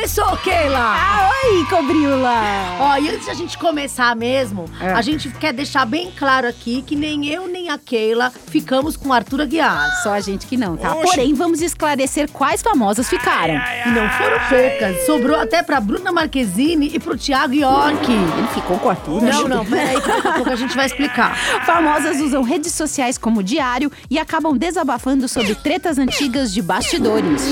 começou, 0.00 0.34
Keila! 0.38 0.78
Ah, 0.78 1.30
oi, 1.44 1.64
Cobrila! 1.66 2.42
Ó, 2.80 2.96
e 2.96 3.10
antes 3.10 3.26
de 3.26 3.30
a 3.30 3.34
gente 3.34 3.58
começar 3.58 4.16
mesmo, 4.16 4.64
É. 4.80 4.92
a 4.92 5.02
gente 5.02 5.28
quer 5.28 5.52
deixar 5.52 5.84
bem 5.84 6.10
claro 6.16 6.48
aqui 6.48 6.80
que 6.80 6.96
nem 6.96 7.28
eu 7.28 7.46
nem 7.46 7.68
a 7.68 7.76
Keila 7.76 8.32
ficamos 8.46 8.96
com 8.96 9.10
o 9.10 9.12
Arthur 9.12 9.42
Aguiar. 9.42 10.00
Só 10.02 10.12
a 10.14 10.20
gente 10.20 10.46
que 10.46 10.56
não, 10.56 10.74
tá? 10.76 10.94
Porém, 10.94 11.34
vamos 11.34 11.60
esclarecer 11.60 12.30
quais 12.30 12.62
famosas 12.62 13.10
ficaram. 13.10 13.54
E 13.54 13.90
não 13.90 14.08
foram 14.10 14.38
poucas. 14.48 15.04
Sobrou 15.04 15.38
até 15.38 15.62
pra 15.62 15.78
Bruna 15.80 16.10
Marquezine 16.10 16.90
e 16.94 16.98
pro 16.98 17.18
Thiago 17.18 17.52
York. 17.54 18.10
Ele 18.10 18.48
ficou 18.54 18.78
com 18.78 18.86
o 18.88 18.90
Arthur. 18.90 19.20
Não, 19.22 19.48
não, 19.48 19.66
peraí, 19.66 20.00
daqui 20.00 20.28
a 20.28 20.32
pouco 20.32 20.50
a 20.50 20.56
gente 20.56 20.74
vai 20.74 20.86
explicar. 20.86 21.36
Famosas 21.66 22.20
usam 22.22 22.42
redes 22.42 22.72
sociais 22.72 23.18
como 23.18 23.42
diário 23.42 23.92
e 24.08 24.18
acabam 24.18 24.56
desabafando 24.56 25.28
sobre 25.28 25.54
tretas 25.54 25.98
antigas 25.98 26.54
de 26.54 26.62
bastidores. 26.62 27.42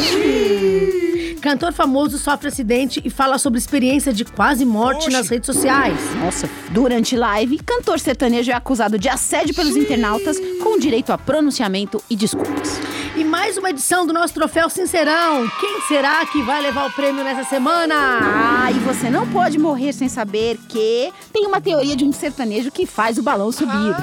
Cantor 1.41 1.73
famoso 1.73 2.19
sofre 2.19 2.49
acidente 2.49 3.01
e 3.05 3.11
fala 3.11 3.39
sobre 3.39 3.59
experiência 3.59 4.13
de 4.13 4.25
quase 4.25 4.65
morte 4.65 5.09
nas 5.11 5.29
redes 5.29 5.47
sociais. 5.47 5.97
Nossa, 6.17 6.49
durante 6.71 7.17
live, 7.17 7.59
cantor 7.59 8.01
sertanejo 8.01 8.51
é 8.51 8.55
acusado 8.55 8.99
de 8.99 9.09
assédio 9.09 9.55
pelos 9.55 9.77
internautas 9.77 10.37
com 10.63 10.79
direito 10.79 11.13
a 11.13 11.19
pronunciamento 11.19 12.03
e 12.11 12.17
desculpas. 12.17 12.81
E 13.17 13.25
mais 13.25 13.57
uma 13.57 13.71
edição 13.71 14.07
do 14.07 14.13
nosso 14.13 14.35
troféu 14.35 14.69
Sincerão. 14.69 15.49
Quem 15.61 15.81
será 15.83 16.25
que 16.27 16.43
vai 16.43 16.61
levar 16.61 16.89
o 16.89 16.93
prêmio 16.93 17.25
nessa 17.25 17.45
semana? 17.49 17.95
Ah, 17.95 18.71
e 18.71 18.79
você 18.81 19.09
não 19.09 19.27
pode 19.27 19.59
morrer 19.59 19.93
sem 19.93 20.09
saber 20.09 20.59
que 20.69 21.13
tem 21.33 21.47
uma 21.47 21.61
teoria 21.61 21.97
de 21.97 22.05
um 22.05 22.13
sertanejo 22.13 22.71
que 22.71 22.87
faz 22.87 23.19
o 23.19 23.23
balão 23.23 23.51
subir. 23.51 23.95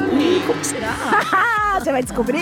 Como 0.47 0.63
será? 0.63 1.61
você 1.79 1.91
vai 1.91 2.03
descobrir! 2.03 2.41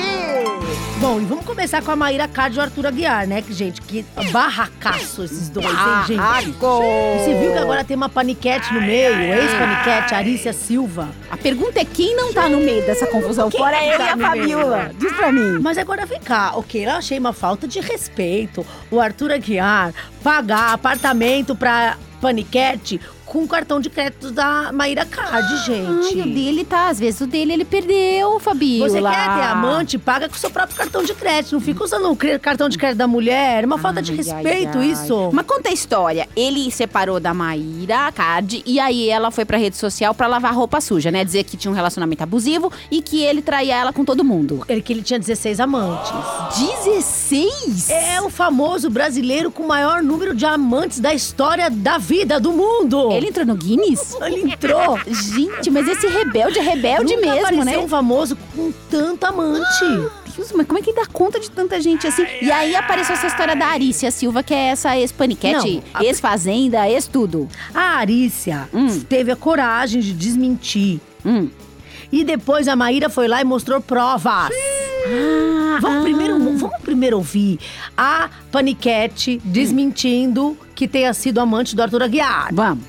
Bom, 0.99 1.19
e 1.19 1.25
vamos 1.25 1.43
começar 1.43 1.81
com 1.81 1.91
a 1.91 1.95
Maíra 1.95 2.27
Card 2.27 2.55
e 2.55 2.59
o 2.59 2.61
Arthur 2.61 2.85
Aguiar, 2.87 3.27
né? 3.27 3.41
Que, 3.41 3.51
gente, 3.51 3.81
que 3.81 4.05
barracaço 4.31 5.23
esses 5.23 5.49
dois, 5.49 5.65
hein, 5.65 5.73
gente? 6.07 6.17
Barraco! 6.17 6.81
E 6.83 7.19
Você 7.19 7.39
viu 7.41 7.51
que 7.51 7.57
agora 7.57 7.83
tem 7.83 7.97
uma 7.97 8.07
paniquete 8.07 8.73
no 8.73 8.79
meio, 8.79 9.13
ex-paniquete, 9.13 10.13
Arícia 10.13 10.53
Silva. 10.53 11.09
A 11.29 11.35
pergunta 11.35 11.79
é 11.81 11.85
quem 11.85 12.15
não 12.15 12.31
tá 12.31 12.47
no 12.47 12.57
meio 12.57 12.85
dessa 12.85 13.05
confusão, 13.07 13.49
Quem 13.49 13.59
fora 13.59 13.75
tá 13.75 13.83
eu 13.85 13.99
e 13.99 14.09
a? 14.09 14.17
Fabiola. 14.17 14.91
Diz 14.97 15.11
pra 15.13 15.31
mim. 15.31 15.59
Mas 15.61 15.77
agora 15.77 16.05
vem 16.05 16.19
cá, 16.21 16.53
ok, 16.55 16.85
eu 16.85 16.91
achei 16.91 17.19
uma 17.19 17.33
falta 17.33 17.67
de 17.67 17.79
respeito 17.81 18.65
o 18.89 18.99
Arthur 18.99 19.31
Aguiar 19.33 19.93
pagar 20.23 20.71
apartamento 20.73 21.55
pra 21.55 21.97
paniquete 22.21 23.01
com 23.25 23.47
cartão 23.47 23.79
de 23.79 23.89
crédito 23.89 24.31
da 24.31 24.71
Maíra 24.71 25.05
Card, 25.05 25.65
gente. 25.65 26.19
Ai, 26.19 26.21
o 26.21 26.33
dele 26.33 26.63
tá, 26.63 26.89
às 26.89 26.99
vezes 26.99 27.21
o 27.21 27.27
dele 27.27 27.53
ele 27.53 27.65
perdeu, 27.65 28.39
Fabiola. 28.39 28.89
Você 28.89 29.01
quer 29.01 29.35
ter 29.35 29.43
amante, 29.43 29.97
paga 29.97 30.29
com 30.29 30.35
o 30.35 30.37
seu 30.37 30.49
próprio 30.49 30.75
cartão 30.77 31.03
de 31.03 31.13
crédito. 31.13 31.53
Não 31.53 31.61
fica 31.61 31.83
usando 31.83 32.11
o 32.11 32.17
cartão 32.39 32.69
de 32.69 32.77
crédito 32.77 32.97
da 32.97 33.07
mulher. 33.07 33.63
É 33.63 33.65
uma 33.65 33.77
falta 33.77 34.01
de 34.01 34.11
Ai, 34.11 34.17
respeito 34.17 34.77
ai, 34.77 34.85
ai. 34.85 34.91
isso. 34.91 35.29
Mas 35.33 35.45
conta 35.45 35.69
a 35.69 35.71
história. 35.71 36.27
Ele 36.35 36.69
separou 36.71 37.19
da 37.19 37.33
Maíra 37.33 38.11
Card 38.11 38.61
e 38.65 38.79
aí 38.79 39.09
ela 39.09 39.31
foi 39.31 39.45
pra 39.45 39.57
rede 39.57 39.77
social 39.77 40.13
pra 40.13 40.27
lavar 40.27 40.53
roupa 40.53 40.79
suja, 40.81 41.09
né? 41.11 41.23
Dizer 41.23 41.43
que 41.43 41.57
tinha 41.57 41.71
um 41.71 41.75
relacionamento 41.75 42.23
abusivo 42.23 42.71
e 42.91 43.01
que 43.01 43.23
ele 43.23 43.41
traía 43.41 43.75
ela 43.75 43.93
com 43.93 44.03
todo 44.05 44.23
mundo. 44.23 44.63
Ele 44.67 44.81
que 44.81 44.93
ele 44.93 45.01
tinha 45.01 45.19
16 45.19 45.59
amantes. 45.59 46.11
16? 46.59 47.89
É 47.89 48.21
o 48.21 48.29
famoso 48.29 48.89
brasileiro 48.89 49.49
com 49.51 49.63
o 49.63 49.67
maior 49.67 50.03
número 50.03 50.35
de 50.35 50.45
amantes 50.45 50.99
da 50.99 51.13
história 51.13 51.69
da 51.69 51.97
vida 51.97 52.39
do 52.39 52.51
mundo. 52.51 53.12
Ele 53.17 53.27
entrou 53.27 53.45
no 53.45 53.55
Guinness? 53.55 54.15
Ele 54.21 54.51
entrou. 54.51 54.99
Gente, 55.07 55.69
mas 55.69 55.87
esse 55.87 56.07
rebelde 56.07 56.59
é 56.59 56.61
rebelde 56.61 57.15
Nunca 57.15 57.35
mesmo, 57.35 57.63
né? 57.63 57.77
um 57.77 57.87
famoso 57.87 58.35
com 58.55 58.71
tanto 58.89 59.23
amante. 59.25 59.85
Deus, 60.35 60.51
mas 60.53 60.65
como 60.65 60.79
é 60.79 60.81
que 60.81 60.91
dá 60.93 61.05
conta 61.05 61.39
de 61.39 61.49
tanta 61.51 61.79
gente 61.79 62.07
assim? 62.07 62.25
E 62.41 62.51
aí 62.51 62.75
apareceu 62.75 63.13
essa 63.15 63.27
história 63.27 63.55
da 63.55 63.67
Arícia 63.67 64.09
Silva, 64.09 64.41
que 64.41 64.53
é 64.53 64.67
essa 64.69 64.97
ex-paniquete, 64.97 65.83
a- 65.93 66.03
ex-fazenda, 66.03 66.89
ex-tudo. 66.89 67.47
A 67.73 67.97
Arícia 67.97 68.67
Hum. 68.73 68.99
teve 69.01 69.31
a 69.31 69.35
coragem 69.35 70.01
de 70.01 70.11
desmentir. 70.13 70.99
Hum. 71.25 71.49
E 72.11 72.23
depois 72.23 72.67
a 72.67 72.75
Maíra 72.75 73.09
foi 73.09 73.27
lá 73.27 73.41
e 73.41 73.43
mostrou 73.43 73.79
provas. 73.81 74.49
Ah, 75.05 75.77
Vamos, 75.81 75.99
ah. 75.99 76.01
primeiro, 76.03 76.33
vamos 76.39 76.71
primeiro 76.81 77.17
ouvir 77.17 77.59
a 77.97 78.29
Paniquete 78.51 79.41
desmentindo 79.43 80.57
que 80.75 80.87
tenha 80.87 81.13
sido 81.13 81.39
amante 81.39 81.75
do 81.75 81.81
Arthur 81.81 82.03
Aguiar. 82.03 82.49
Vamos. 82.53 82.83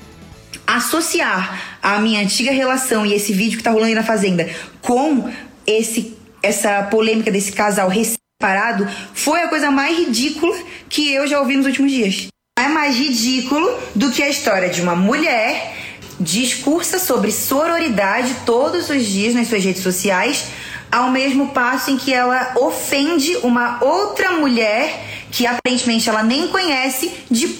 Associar 0.65 1.77
a 1.81 1.99
minha 1.99 2.21
antiga 2.21 2.51
relação 2.51 3.05
e 3.05 3.13
esse 3.13 3.33
vídeo 3.33 3.57
que 3.57 3.63
tá 3.63 3.71
rolando 3.71 3.89
aí 3.89 3.95
na 3.95 4.03
fazenda 4.03 4.49
com 4.81 5.29
esse 5.65 6.15
essa 6.41 6.83
polêmica 6.83 7.31
desse 7.31 7.51
casal 7.51 7.89
recém-separado 7.89 8.87
foi 9.13 9.41
a 9.41 9.47
coisa 9.47 9.71
mais 9.71 9.97
ridícula 9.97 10.55
que 10.87 11.11
eu 11.11 11.25
já 11.25 11.39
ouvi 11.39 11.57
nos 11.57 11.65
últimos 11.65 11.91
dias. 11.91 12.27
É 12.57 12.67
mais 12.67 12.95
ridículo 12.95 13.67
do 13.95 14.11
que 14.11 14.21
a 14.21 14.29
história 14.29 14.69
de 14.69 14.81
uma 14.81 14.95
mulher 14.95 15.75
discursa 16.19 16.99
sobre 16.99 17.31
sororidade 17.31 18.33
todos 18.45 18.89
os 18.89 19.05
dias 19.05 19.33
nas 19.33 19.47
suas 19.47 19.63
redes 19.63 19.81
sociais, 19.83 20.45
ao 20.91 21.09
mesmo 21.09 21.49
passo 21.49 21.91
em 21.91 21.97
que 21.97 22.13
ela 22.13 22.53
ofende 22.55 23.35
uma 23.37 23.83
outra 23.83 24.31
mulher 24.31 25.03
que 25.31 25.45
aparentemente 25.45 26.07
ela 26.07 26.23
nem 26.23 26.47
conhece 26.47 27.11
de 27.29 27.57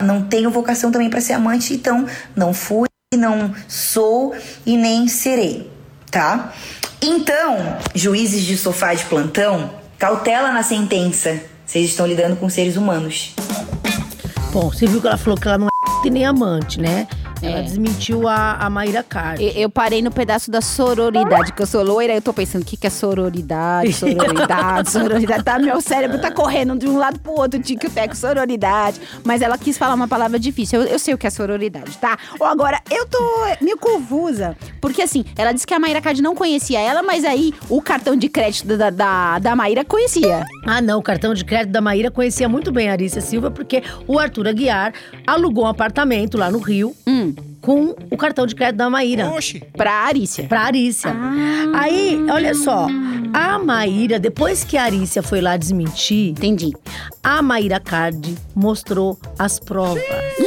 não 0.00 0.22
tenho 0.22 0.50
vocação 0.50 0.90
também 0.90 1.10
para 1.10 1.20
ser 1.20 1.34
amante, 1.34 1.74
então 1.74 2.06
não 2.34 2.52
fui, 2.52 2.88
não 3.14 3.54
sou 3.68 4.34
e 4.64 4.76
nem 4.76 5.08
serei, 5.08 5.70
tá? 6.10 6.52
Então, 7.00 7.78
juízes 7.94 8.42
de 8.42 8.56
sofá 8.56 8.94
de 8.94 9.04
plantão, 9.04 9.70
cautela 9.98 10.50
na 10.52 10.62
sentença. 10.62 11.40
Vocês 11.64 11.90
estão 11.90 12.06
lidando 12.06 12.36
com 12.36 12.48
seres 12.48 12.76
humanos. 12.76 13.34
Bom, 14.52 14.70
você 14.70 14.86
viu 14.86 15.00
que 15.00 15.06
ela 15.06 15.18
falou 15.18 15.38
que 15.38 15.46
ela 15.46 15.58
não 15.58 15.66
é 15.66 16.10
nem 16.10 16.24
amante, 16.24 16.80
né? 16.80 17.06
Ela 17.42 17.58
É. 17.58 17.62
desmentiu 17.62 18.26
a, 18.28 18.52
a 18.54 18.70
Maíra 18.70 19.02
Card. 19.02 19.42
Eu, 19.44 19.50
eu 19.52 19.70
parei 19.70 20.00
no 20.02 20.10
pedaço 20.10 20.50
da 20.50 20.60
sororidade, 20.60 21.52
que 21.52 21.62
eu 21.62 21.66
sou 21.66 21.82
loira, 21.82 22.14
eu 22.14 22.22
tô 22.22 22.32
pensando 22.32 22.62
o 22.62 22.64
que, 22.64 22.76
que 22.76 22.86
é 22.86 22.90
sororidade, 22.90 23.92
sororidade, 23.94 24.90
sororidade. 24.90 25.42
Tá, 25.44 25.58
meu 25.58 25.80
cérebro 25.80 26.20
tá 26.20 26.30
correndo 26.30 26.76
de 26.78 26.86
um 26.88 26.96
lado 26.96 27.18
pro 27.20 27.32
outro, 27.32 27.60
tique 27.60 27.88
teco, 27.90 28.16
sororidade. 28.16 29.00
Mas 29.24 29.42
ela 29.42 29.58
quis 29.58 29.76
falar 29.76 29.94
uma 29.94 30.08
palavra 30.08 30.38
difícil. 30.38 30.80
Eu, 30.82 30.88
eu 30.88 30.98
sei 30.98 31.14
o 31.14 31.18
que 31.18 31.26
é 31.26 31.30
sororidade, 31.30 31.96
tá? 31.98 32.16
Ou 32.40 32.46
agora, 32.46 32.80
eu 32.90 33.06
tô 33.06 33.18
meio 33.60 33.76
confusa. 33.76 34.56
Porque 34.80 35.02
assim, 35.02 35.24
ela 35.36 35.52
disse 35.52 35.66
que 35.66 35.74
a 35.74 35.78
Maíra 35.78 36.00
Card 36.00 36.22
não 36.22 36.34
conhecia 36.34 36.80
ela, 36.80 37.02
mas 37.02 37.24
aí 37.24 37.52
o 37.68 37.80
cartão 37.82 38.16
de 38.16 38.28
crédito 38.28 38.76
da, 38.76 38.90
da, 38.90 39.38
da 39.38 39.56
Maíra 39.56 39.84
conhecia. 39.84 40.44
Ah, 40.66 40.80
não, 40.80 40.98
o 40.98 41.02
cartão 41.02 41.34
de 41.34 41.44
crédito 41.44 41.72
da 41.72 41.80
Maíra 41.80 42.10
conhecia 42.10 42.48
muito 42.48 42.72
bem 42.72 42.88
a 42.88 42.92
Arícia 42.92 43.20
Silva, 43.20 43.50
porque 43.50 43.82
o 44.06 44.18
Arthur 44.18 44.48
Aguiar 44.48 44.92
alugou 45.26 45.64
um 45.64 45.68
apartamento 45.68 46.38
lá 46.38 46.50
no 46.50 46.58
Rio 46.58 46.94
Hum, 47.06 47.34
com 47.66 47.96
o 48.12 48.16
cartão 48.16 48.46
de 48.46 48.54
crédito 48.54 48.76
da 48.76 48.88
Maíra. 48.88 49.28
pra 49.76 49.92
Arícia. 49.92 50.44
Pra 50.44 50.60
Arícia. 50.60 51.10
Ah. 51.12 51.80
Aí, 51.82 52.24
olha 52.30 52.54
só, 52.54 52.86
a 53.34 53.58
Maíra, 53.58 54.20
depois 54.20 54.62
que 54.62 54.76
a 54.76 54.84
Arícia 54.84 55.20
foi 55.20 55.40
lá 55.40 55.56
desmentir, 55.56 56.30
Entendi. 56.30 56.72
a 57.24 57.42
Maíra 57.42 57.80
Card 57.80 58.36
mostrou 58.54 59.18
as 59.36 59.58
provas. 59.58 60.00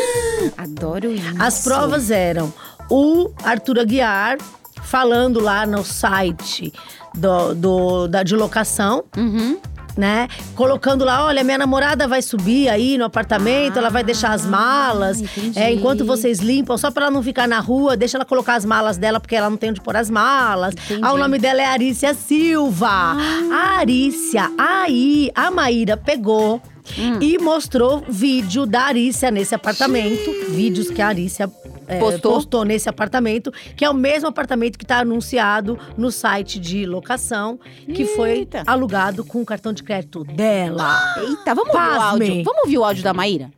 Adoro 0.57 1.12
isso. 1.12 1.35
As 1.38 1.62
provas 1.63 2.09
eram 2.09 2.53
o 2.90 3.30
Arthur 3.44 3.80
Aguiar 3.80 4.38
falando 4.84 5.41
lá 5.41 5.66
no 5.66 5.84
site 5.84 6.72
do, 7.13 7.53
do- 7.53 8.07
da, 8.07 8.24
de 8.24 8.34
locação, 8.36 9.03
Uhum. 9.18 9.57
Né? 9.99 10.29
Colocando 10.55 11.03
lá, 11.03 11.25
olha, 11.25 11.43
minha 11.43 11.57
namorada 11.57 12.07
vai 12.07 12.21
subir 12.21 12.69
aí 12.69 12.97
no 12.97 13.03
apartamento, 13.03 13.77
ela 13.77 13.89
vai 13.89 14.01
deixar 14.01 14.31
as 14.31 14.45
malas. 14.45 15.21
Ah, 15.21 15.23
entendi. 15.23 15.59
É, 15.59 15.73
enquanto 15.73 16.05
vocês 16.05 16.39
limpam, 16.39 16.77
só 16.77 16.89
pra 16.89 17.05
ela 17.05 17.11
não 17.11 17.21
ficar 17.21 17.47
na 17.47 17.59
rua, 17.59 17.97
deixa 17.97 18.17
ela 18.17 18.25
colocar 18.25 18.55
as 18.55 18.63
malas 18.63 18.97
dela, 18.97 19.19
porque 19.19 19.35
ela 19.35 19.49
não 19.49 19.57
tem 19.57 19.71
onde 19.71 19.81
pôr 19.81 19.97
as 19.97 20.09
malas. 20.09 20.73
Entendi. 20.73 21.01
Ah, 21.03 21.13
o 21.13 21.17
nome 21.17 21.38
dela 21.38 21.61
é 21.61 21.65
Arícia 21.65 22.13
Silva. 22.13 22.88
A 22.88 23.77
Arícia, 23.79 24.50
aí 24.57 25.29
a 25.35 25.51
Maíra 25.51 25.97
pegou. 25.97 26.62
Hum. 26.97 27.19
E 27.21 27.38
mostrou 27.38 28.03
vídeo 28.09 28.65
da 28.65 28.81
Arícia 28.81 29.29
nesse 29.29 29.53
apartamento. 29.53 30.31
Vídeos 30.50 30.89
que 30.89 31.01
a 31.01 31.07
Arícia 31.07 31.47
é, 31.89 32.00
Postou? 32.00 32.33
postou 32.33 32.63
nesse 32.63 32.88
apartamento, 32.88 33.51
que 33.75 33.83
é 33.83 33.89
o 33.89 33.94
mesmo 33.94 34.27
apartamento 34.27 34.77
que 34.77 34.83
está 34.86 35.00
anunciado 35.00 35.77
no 35.97 36.12
site 36.12 36.59
de 36.59 36.86
locação, 36.86 37.59
que 37.94 38.06
foi 38.06 38.39
Eita. 38.39 38.63
alugado 38.68 39.25
com 39.25 39.41
o 39.41 39.45
cartão 39.45 39.74
de 39.74 39.81
crédito 39.81 40.24
dela. 40.24 41.15
Eita, 41.18 41.56
vamos 41.56 41.74
ouvir 41.74 41.97
o 41.97 42.01
áudio. 42.01 42.44
Vamos 42.44 42.62
ouvir 42.63 42.77
o 42.77 42.83
áudio 42.83 43.03
da 43.03 43.13
Maíra? 43.13 43.51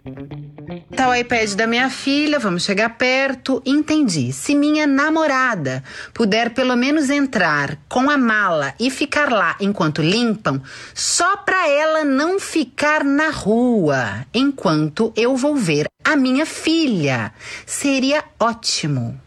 Tá 0.95 1.09
o 1.09 1.15
iPad 1.15 1.53
da 1.53 1.67
minha 1.67 1.89
filha, 1.89 2.39
vamos 2.39 2.63
chegar 2.63 2.97
perto. 2.97 3.61
Entendi. 3.65 4.31
Se 4.31 4.55
minha 4.55 4.87
namorada 4.87 5.83
puder 6.13 6.51
pelo 6.51 6.75
menos 6.75 7.09
entrar 7.09 7.77
com 7.89 8.09
a 8.09 8.17
mala 8.17 8.73
e 8.79 8.89
ficar 8.89 9.31
lá 9.31 9.55
enquanto 9.59 10.01
limpam, 10.01 10.61
só 10.93 11.37
pra 11.37 11.67
ela 11.67 12.03
não 12.03 12.39
ficar 12.39 13.03
na 13.03 13.29
rua 13.29 14.25
enquanto 14.33 15.11
eu 15.15 15.35
vou 15.35 15.55
ver 15.55 15.87
a 16.03 16.15
minha 16.15 16.45
filha. 16.45 17.31
Seria 17.65 18.23
ótimo. 18.39 19.19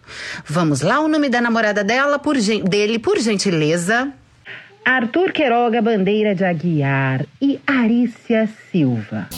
Vamos 0.46 0.80
lá, 0.80 1.00
o 1.00 1.08
nome 1.08 1.28
da 1.28 1.40
namorada 1.40 1.82
dela, 1.82 2.18
por 2.18 2.36
dele, 2.36 2.98
por 2.98 3.18
gentileza. 3.18 4.12
Arthur 4.84 5.32
Queiroga 5.32 5.80
Bandeira 5.80 6.34
de 6.34 6.44
Aguiar 6.44 7.24
e 7.40 7.58
Arícia 7.66 8.48
Silva. 8.70 9.28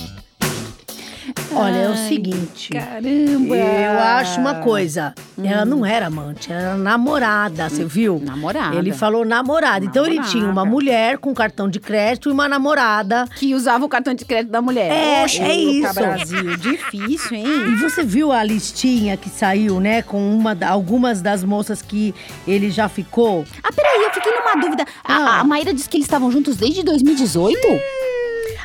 Olha, 1.52 1.76
é 1.76 1.88
o 1.88 1.96
seguinte. 1.96 2.70
Caramba! 2.70 3.56
Eu 3.56 3.98
acho 4.00 4.40
uma 4.40 4.56
coisa. 4.56 5.14
Ela 5.42 5.64
não 5.64 5.84
era 5.86 6.06
amante, 6.06 6.50
ela 6.50 6.60
era 6.60 6.76
namorada, 6.76 7.68
você 7.68 7.84
viu? 7.84 8.20
Namorada. 8.24 8.76
Ele 8.76 8.92
falou 8.92 9.24
namorada. 9.24 9.84
Então 9.84 10.04
ele 10.04 10.16
Namorada. 10.16 10.32
tinha 10.38 10.50
uma 10.50 10.64
mulher 10.64 11.18
com 11.18 11.32
cartão 11.34 11.68
de 11.68 11.78
crédito 11.78 12.28
e 12.28 12.32
uma 12.32 12.48
namorada. 12.48 13.26
Que 13.36 13.54
usava 13.54 13.84
o 13.84 13.88
cartão 13.88 14.12
de 14.14 14.24
crédito 14.24 14.50
da 14.50 14.60
mulher. 14.62 14.90
É, 14.90 15.24
Oxe, 15.24 15.40
é 15.42 15.54
isso. 15.54 15.94
Brasil, 15.94 16.56
difícil, 16.56 17.36
hein? 17.36 17.46
E 17.46 17.76
você 17.76 18.02
viu 18.02 18.32
a 18.32 18.42
listinha 18.42 19.16
que 19.16 19.28
saiu, 19.30 19.78
né? 19.80 20.02
Com 20.02 20.18
uma, 20.34 20.56
algumas 20.66 21.20
das 21.22 21.44
moças 21.44 21.80
que 21.82 22.14
ele 22.46 22.70
já 22.70 22.88
ficou? 22.88 23.44
Ah, 23.62 23.72
peraí, 23.72 24.02
eu 24.04 24.10
fiquei 24.12 24.32
numa 24.32 24.54
dúvida. 24.60 24.84
A, 25.04 25.14
Ah. 25.16 25.40
a 25.40 25.44
Maíra 25.44 25.72
disse 25.72 25.88
que 25.88 25.96
eles 25.98 26.06
estavam 26.06 26.30
juntos 26.30 26.56
desde 26.56 26.82
2018? 26.82 27.58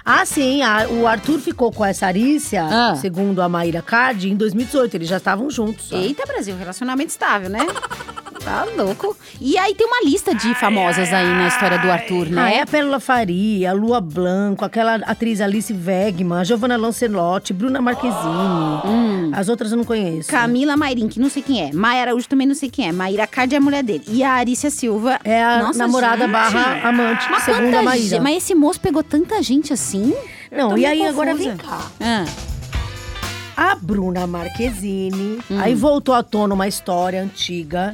Ah, 0.03 0.25
sim, 0.25 0.61
a- 0.63 0.87
o 0.89 1.05
Arthur 1.07 1.39
ficou 1.39 1.71
com 1.71 1.85
essa 1.85 2.07
Arícia, 2.07 2.63
Ah. 2.63 2.95
segundo 2.95 3.41
a 3.41 3.47
Maíra 3.47 3.81
Cardi, 3.81 4.29
em 4.31 4.35
2018. 4.35 4.95
Eles 4.95 5.07
já 5.07 5.17
estavam 5.17 5.49
juntos. 5.49 5.91
Eita, 5.91 6.25
Brasil, 6.25 6.55
relacionamento 6.57 7.09
estável, 7.09 7.49
né? 7.49 7.59
Tá 8.43 8.65
louco. 8.75 9.15
E 9.39 9.55
aí 9.57 9.75
tem 9.75 9.85
uma 9.85 10.01
lista 10.03 10.33
de 10.33 10.53
famosas 10.55 11.13
aí 11.13 11.27
na 11.27 11.47
história 11.47 11.77
do 11.77 11.91
Arthur, 11.91 12.27
Ah, 12.37 12.49
é 12.51 12.55
né? 12.57 12.61
a 12.61 12.65
Pérola 12.65 12.99
Faria, 12.99 13.69
a 13.69 13.73
Lua 13.73 14.01
Blanco, 14.01 14.65
aquela 14.65 14.95
atriz 14.95 15.39
Alice 15.39 15.71
Wegman, 15.71 16.39
a 16.39 16.43
Giovanna 16.43 16.75
Lancelotti, 16.75 17.53
Bruna 17.53 17.79
Marquezine. 17.81 19.31
As 19.33 19.47
outras 19.47 19.71
eu 19.71 19.77
não 19.77 19.83
conheço. 19.85 20.29
Camila 20.29 20.75
Mairim, 20.75 21.07
que 21.07 21.19
não 21.19 21.29
sei 21.29 21.43
quem 21.43 21.61
é. 21.69 21.71
Maia 21.71 22.01
Araújo 22.01 22.27
também 22.27 22.47
não 22.47 22.55
sei 22.55 22.69
quem 22.69 22.87
é. 22.87 22.91
Maíra 22.91 23.27
Cardi 23.27 23.53
é 23.53 23.57
a 23.59 23.61
mulher 23.61 23.83
dele. 23.83 24.03
E 24.07 24.23
a 24.23 24.31
Arícia 24.31 24.69
Silva. 24.71 25.19
É 25.23 25.43
a 25.43 25.59
Nossa, 25.63 25.77
namorada 25.79 26.23
gente. 26.23 26.31
barra 26.31 26.89
amante, 26.89 27.27
Mas 27.29 27.43
segundo 27.43 27.61
quanta 27.63 27.79
a 27.79 27.83
Maíra. 27.83 28.07
gente- 28.07 28.21
Mas 28.21 28.37
esse 28.37 28.55
moço 28.55 28.79
pegou 28.79 29.03
tanta 29.03 29.41
gente 29.43 29.71
assim? 29.71 30.13
Não, 30.51 30.75
e 30.77 30.85
aí 30.85 31.05
agora 31.05 31.31
confusa. 31.31 31.49
vem 31.49 31.57
cá. 31.57 31.79
Ah, 32.01 32.25
A 33.55 33.75
Bruna 33.75 34.25
Marquezine, 34.25 35.37
Hum. 35.51 35.59
aí 35.59 35.75
voltou 35.75 36.15
à 36.15 36.23
tona 36.23 36.53
uma 36.55 36.67
história 36.67 37.21
antiga 37.21 37.93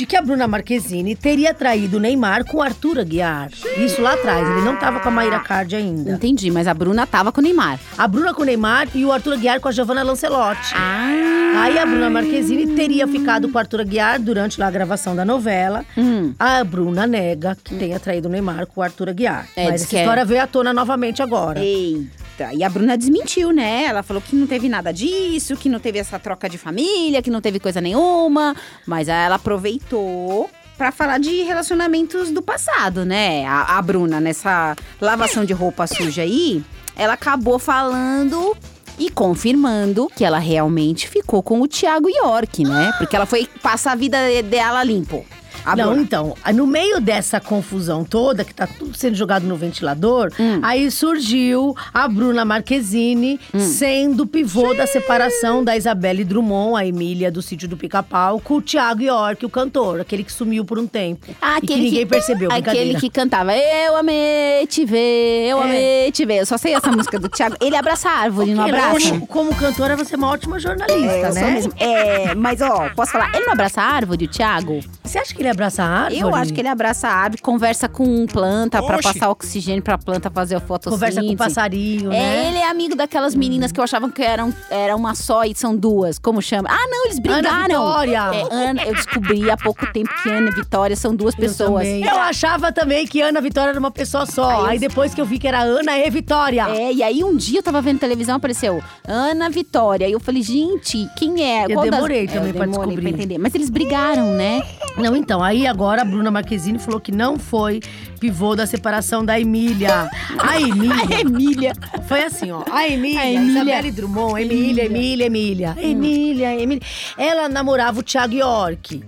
de 0.00 0.06
que 0.06 0.16
a 0.16 0.22
Bruna 0.22 0.48
Marquezine 0.48 1.14
teria 1.14 1.52
traído 1.52 1.98
o 1.98 2.00
Neymar 2.00 2.46
com 2.46 2.56
o 2.56 2.62
Arthur 2.62 3.00
Aguiar. 3.00 3.50
Isso 3.76 4.00
lá 4.00 4.14
atrás, 4.14 4.48
ele 4.48 4.62
não 4.62 4.74
tava 4.74 4.98
com 4.98 5.08
a 5.10 5.12
Maíra 5.12 5.38
Cardi 5.40 5.76
ainda. 5.76 6.12
entendi, 6.12 6.50
mas 6.50 6.66
a 6.66 6.72
Bruna 6.72 7.06
tava 7.06 7.30
com 7.30 7.38
o 7.38 7.44
Neymar. 7.44 7.78
A 7.98 8.08
Bruna 8.08 8.32
com 8.32 8.40
o 8.40 8.44
Neymar 8.46 8.88
e 8.94 9.04
o 9.04 9.12
Arthur 9.12 9.34
Aguiar 9.34 9.60
com 9.60 9.68
a 9.68 9.72
Giovanna 9.72 10.02
Lancelotti. 10.02 10.72
Ah. 10.74 11.62
Aí 11.64 11.78
a 11.78 11.84
Bruna 11.84 12.08
Marquezine 12.08 12.68
teria 12.68 13.06
ficado 13.06 13.46
com 13.50 13.56
o 13.56 13.58
Arthur 13.58 13.80
Aguiar 13.82 14.18
durante 14.18 14.58
lá 14.58 14.68
a 14.68 14.70
gravação 14.70 15.14
da 15.14 15.22
novela. 15.22 15.84
Hum. 15.98 16.32
A 16.38 16.64
Bruna 16.64 17.06
nega 17.06 17.54
que 17.62 17.74
tenha 17.74 18.00
traído 18.00 18.26
o 18.28 18.30
Neymar 18.30 18.66
com 18.68 18.80
o 18.80 18.82
Arthur 18.82 19.10
Aguiar. 19.10 19.48
É, 19.54 19.66
Mas 19.70 19.82
essa 19.82 19.96
é- 19.98 20.00
história 20.00 20.24
veio 20.24 20.42
à 20.42 20.46
tona 20.46 20.72
novamente 20.72 21.22
agora. 21.22 21.60
Eita, 21.60 22.19
e 22.54 22.64
a 22.64 22.68
Bruna 22.68 22.96
desmentiu, 22.96 23.52
né? 23.52 23.84
Ela 23.84 24.02
falou 24.02 24.22
que 24.22 24.34
não 24.34 24.46
teve 24.46 24.68
nada 24.68 24.92
disso, 24.92 25.56
que 25.56 25.68
não 25.68 25.78
teve 25.78 25.98
essa 25.98 26.18
troca 26.18 26.48
de 26.48 26.56
família, 26.58 27.22
que 27.22 27.30
não 27.30 27.40
teve 27.40 27.60
coisa 27.60 27.80
nenhuma. 27.80 28.54
Mas 28.86 29.08
aí 29.08 29.26
ela 29.26 29.36
aproveitou 29.36 30.48
pra 30.78 30.90
falar 30.90 31.18
de 31.18 31.42
relacionamentos 31.42 32.30
do 32.30 32.40
passado, 32.40 33.04
né? 33.04 33.44
A, 33.46 33.76
a 33.76 33.82
Bruna, 33.82 34.18
nessa 34.18 34.74
lavação 35.00 35.44
de 35.44 35.52
roupa 35.52 35.86
suja 35.86 36.22
aí, 36.22 36.64
ela 36.96 37.12
acabou 37.12 37.58
falando 37.58 38.56
e 38.98 39.10
confirmando 39.10 40.08
que 40.14 40.24
ela 40.24 40.38
realmente 40.38 41.08
ficou 41.08 41.42
com 41.42 41.60
o 41.60 41.68
Thiago 41.68 42.08
York, 42.08 42.64
né? 42.64 42.92
Porque 42.98 43.16
ela 43.16 43.26
foi 43.26 43.46
passar 43.62 43.92
a 43.92 43.96
vida 43.96 44.18
dela 44.42 44.82
limpo. 44.84 45.24
A 45.64 45.76
Não, 45.76 45.98
então, 46.00 46.34
no 46.54 46.66
meio 46.66 47.00
dessa 47.00 47.40
confusão 47.40 48.04
toda, 48.04 48.44
que 48.44 48.54
tá 48.54 48.66
tudo 48.66 48.96
sendo 48.96 49.14
jogado 49.14 49.44
no 49.44 49.56
ventilador, 49.56 50.30
Hum. 50.38 50.60
aí 50.62 50.90
surgiu 50.90 51.74
a 51.92 52.08
Bruna 52.08 52.44
Marquezine 52.44 53.38
sendo 53.58 54.26
pivô 54.26 54.74
da 54.74 54.86
separação 54.86 55.62
da 55.62 55.76
Isabelle 55.76 56.24
Drummond, 56.24 56.76
a 56.80 56.86
Emília 56.86 57.30
do 57.30 57.42
sítio 57.42 57.68
do 57.68 57.76
Pica-Pau, 57.76 58.40
com 58.40 58.54
o 58.54 58.62
Thiago 58.62 59.02
York, 59.02 59.44
o 59.44 59.50
cantor, 59.50 60.00
aquele 60.00 60.24
que 60.24 60.32
sumiu 60.32 60.64
por 60.64 60.78
um 60.78 60.86
tempo. 60.86 61.26
e 61.62 61.66
que 61.66 61.76
ninguém 61.76 62.06
percebeu, 62.06 62.48
Aquele 62.50 62.62
brincadeira. 62.62 63.00
que 63.00 63.10
cantava 63.10 63.54
Eu 63.54 63.96
amei 63.96 64.66
te 64.66 64.84
ver, 64.84 65.48
eu 65.48 65.58
É. 65.60 65.64
amei 65.64 66.12
te 66.12 66.24
ver. 66.24 66.38
Eu 66.40 66.46
só 66.46 66.56
sei 66.56 66.74
essa 66.74 66.90
música 66.90 67.18
do 67.18 67.28
Thiago. 67.28 67.56
Ele 67.60 67.76
abraça 67.76 68.08
a 68.08 68.12
árvore, 68.12 68.54
não 68.54 68.64
abraça? 68.64 69.10
Como, 69.10 69.26
como 69.26 69.54
cantora, 69.54 69.96
você 69.96 70.14
é 70.14 70.18
uma 70.18 70.28
ótima 70.30 70.58
jornalista, 70.58 71.28
É, 71.28 71.32
né? 71.32 71.60
É, 71.78 72.34
mas 72.34 72.60
ó, 72.60 72.88
posso 72.94 73.12
falar? 73.12 73.34
Ele 73.34 73.44
não 73.44 73.52
abraça 73.52 73.80
a 73.82 73.84
árvore, 73.84 74.24
o 74.24 74.28
Thiago? 74.28 74.80
Você 75.04 75.18
acha 75.18 75.34
que 75.34 75.42
ele 75.42 75.48
abraça 75.50 75.82
a 75.82 75.86
árvore? 75.86 76.20
Eu 76.20 76.34
acho 76.34 76.52
que 76.52 76.60
ele 76.60 76.68
abraça 76.68 77.08
a 77.08 77.12
árvore, 77.12 77.42
conversa 77.42 77.88
com 77.88 78.26
planta 78.26 78.82
pra 78.82 78.96
Oxi. 78.96 79.12
passar 79.12 79.30
oxigênio 79.30 79.82
pra 79.82 79.98
planta 79.98 80.30
fazer 80.30 80.54
a 80.56 80.60
fotossíntese. 80.60 81.00
Conversa 81.16 81.20
com 81.28 81.32
o 81.34 81.36
passarinho, 81.36 82.12
É, 82.12 82.16
né? 82.18 82.48
ele 82.48 82.58
é 82.58 82.68
amigo 82.70 82.94
daquelas 82.96 83.34
meninas 83.34 83.72
que 83.72 83.80
eu 83.80 83.84
achava 83.84 84.10
que 84.10 84.22
eram 84.22 84.52
era 84.70 84.94
uma 84.96 85.14
só 85.14 85.44
e 85.44 85.54
são 85.54 85.76
duas. 85.76 86.18
Como 86.18 86.40
chama? 86.40 86.68
Ah, 86.70 86.86
não, 86.88 87.04
eles 87.06 87.18
brigaram. 87.18 87.60
Vitória. 87.86 88.18
É, 88.34 88.54
Ana, 88.54 88.82
eu 88.84 88.94
descobri 88.94 89.50
há 89.50 89.56
pouco 89.56 89.86
tempo 89.92 90.10
que 90.22 90.28
Ana 90.28 90.48
e 90.50 90.54
Vitória 90.54 90.96
são 90.96 91.14
duas 91.14 91.34
Eu 91.34 91.40
pessoas. 91.40 91.84
também. 91.84 92.04
Eu 92.04 92.16
achava 92.20 92.72
também 92.72 93.06
que 93.06 93.20
Ana 93.20 93.40
Vitória 93.40 93.70
era 93.70 93.78
uma 93.80 93.90
pessoa 93.90 94.26
só. 94.26 94.64
Aí 94.66 94.70
Aí, 94.70 94.76
eu- 94.76 94.80
depois 94.80 95.14
que 95.14 95.20
eu 95.20 95.24
vi 95.24 95.38
que 95.38 95.48
era 95.48 95.60
Ana 95.62 95.98
e 95.98 96.10
Vitória. 96.10 96.66
É, 96.68 96.92
e 96.92 97.02
aí 97.02 97.22
um 97.24 97.36
dia 97.36 97.58
eu 97.58 97.62
tava 97.62 97.80
vendo 97.82 97.98
televisão, 97.98 98.36
apareceu 98.36 98.82
Ana 99.06 99.48
Vitória. 99.50 100.08
E 100.08 100.12
eu 100.12 100.20
falei, 100.20 100.42
gente, 100.42 101.08
quem 101.16 101.42
é? 101.42 101.64
Eu 101.64 101.70
Qual 101.70 101.84
das- 101.86 101.94
demorei 101.94 102.24
É, 102.24 102.26
também 102.28 102.48
eu 102.50 102.54
pra 102.54 102.66
descobrir. 102.66 103.08
entender. 103.08 103.38
Mas 103.38 103.54
eles 103.54 103.68
brigaram, 103.70 104.32
né? 104.34 104.62
Não, 104.96 105.16
então, 105.16 105.42
aí 105.42 105.66
agora 105.66 106.02
a 106.02 106.04
Bruna 106.04 106.30
Marquezine 106.30 106.78
falou 106.78 107.00
que 107.00 107.12
não 107.12 107.38
foi 107.38 107.80
pivô 108.18 108.54
da 108.54 108.66
separação 108.66 109.24
da 109.24 109.40
Emília. 109.40 110.10
A 110.38 110.60
Emília. 110.60 111.20
Emília. 111.20 111.72
Foi 112.06 112.24
assim, 112.24 112.50
ó. 112.50 112.62
A 112.70 112.86
Emília, 112.86 113.20
A 113.20 113.30
Emília. 113.30 113.60
Isabelle 113.62 113.90
Drummond, 113.90 114.42
Emília, 114.42 114.84
Emília, 114.86 115.26
Emília. 115.26 115.76
Emília, 115.80 116.60
Emília. 116.60 116.82
Ela 117.16 117.48
namorava 117.48 118.00
o 118.00 118.02
Thiago 118.02 118.34
York. 118.34 119.02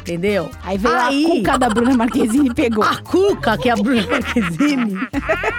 Entendeu? 0.00 0.50
Aí 0.62 0.76
veio 0.76 0.94
a 0.94 1.08
cuca 1.08 1.58
da 1.58 1.68
Bruna 1.70 1.96
Marquezine 1.96 2.50
e 2.50 2.54
pegou. 2.54 2.84
A 2.84 2.96
Cuca, 2.96 3.56
que 3.56 3.70
é 3.70 3.72
a 3.72 3.76
Bruna 3.76 4.06
Marquezine, 4.06 4.98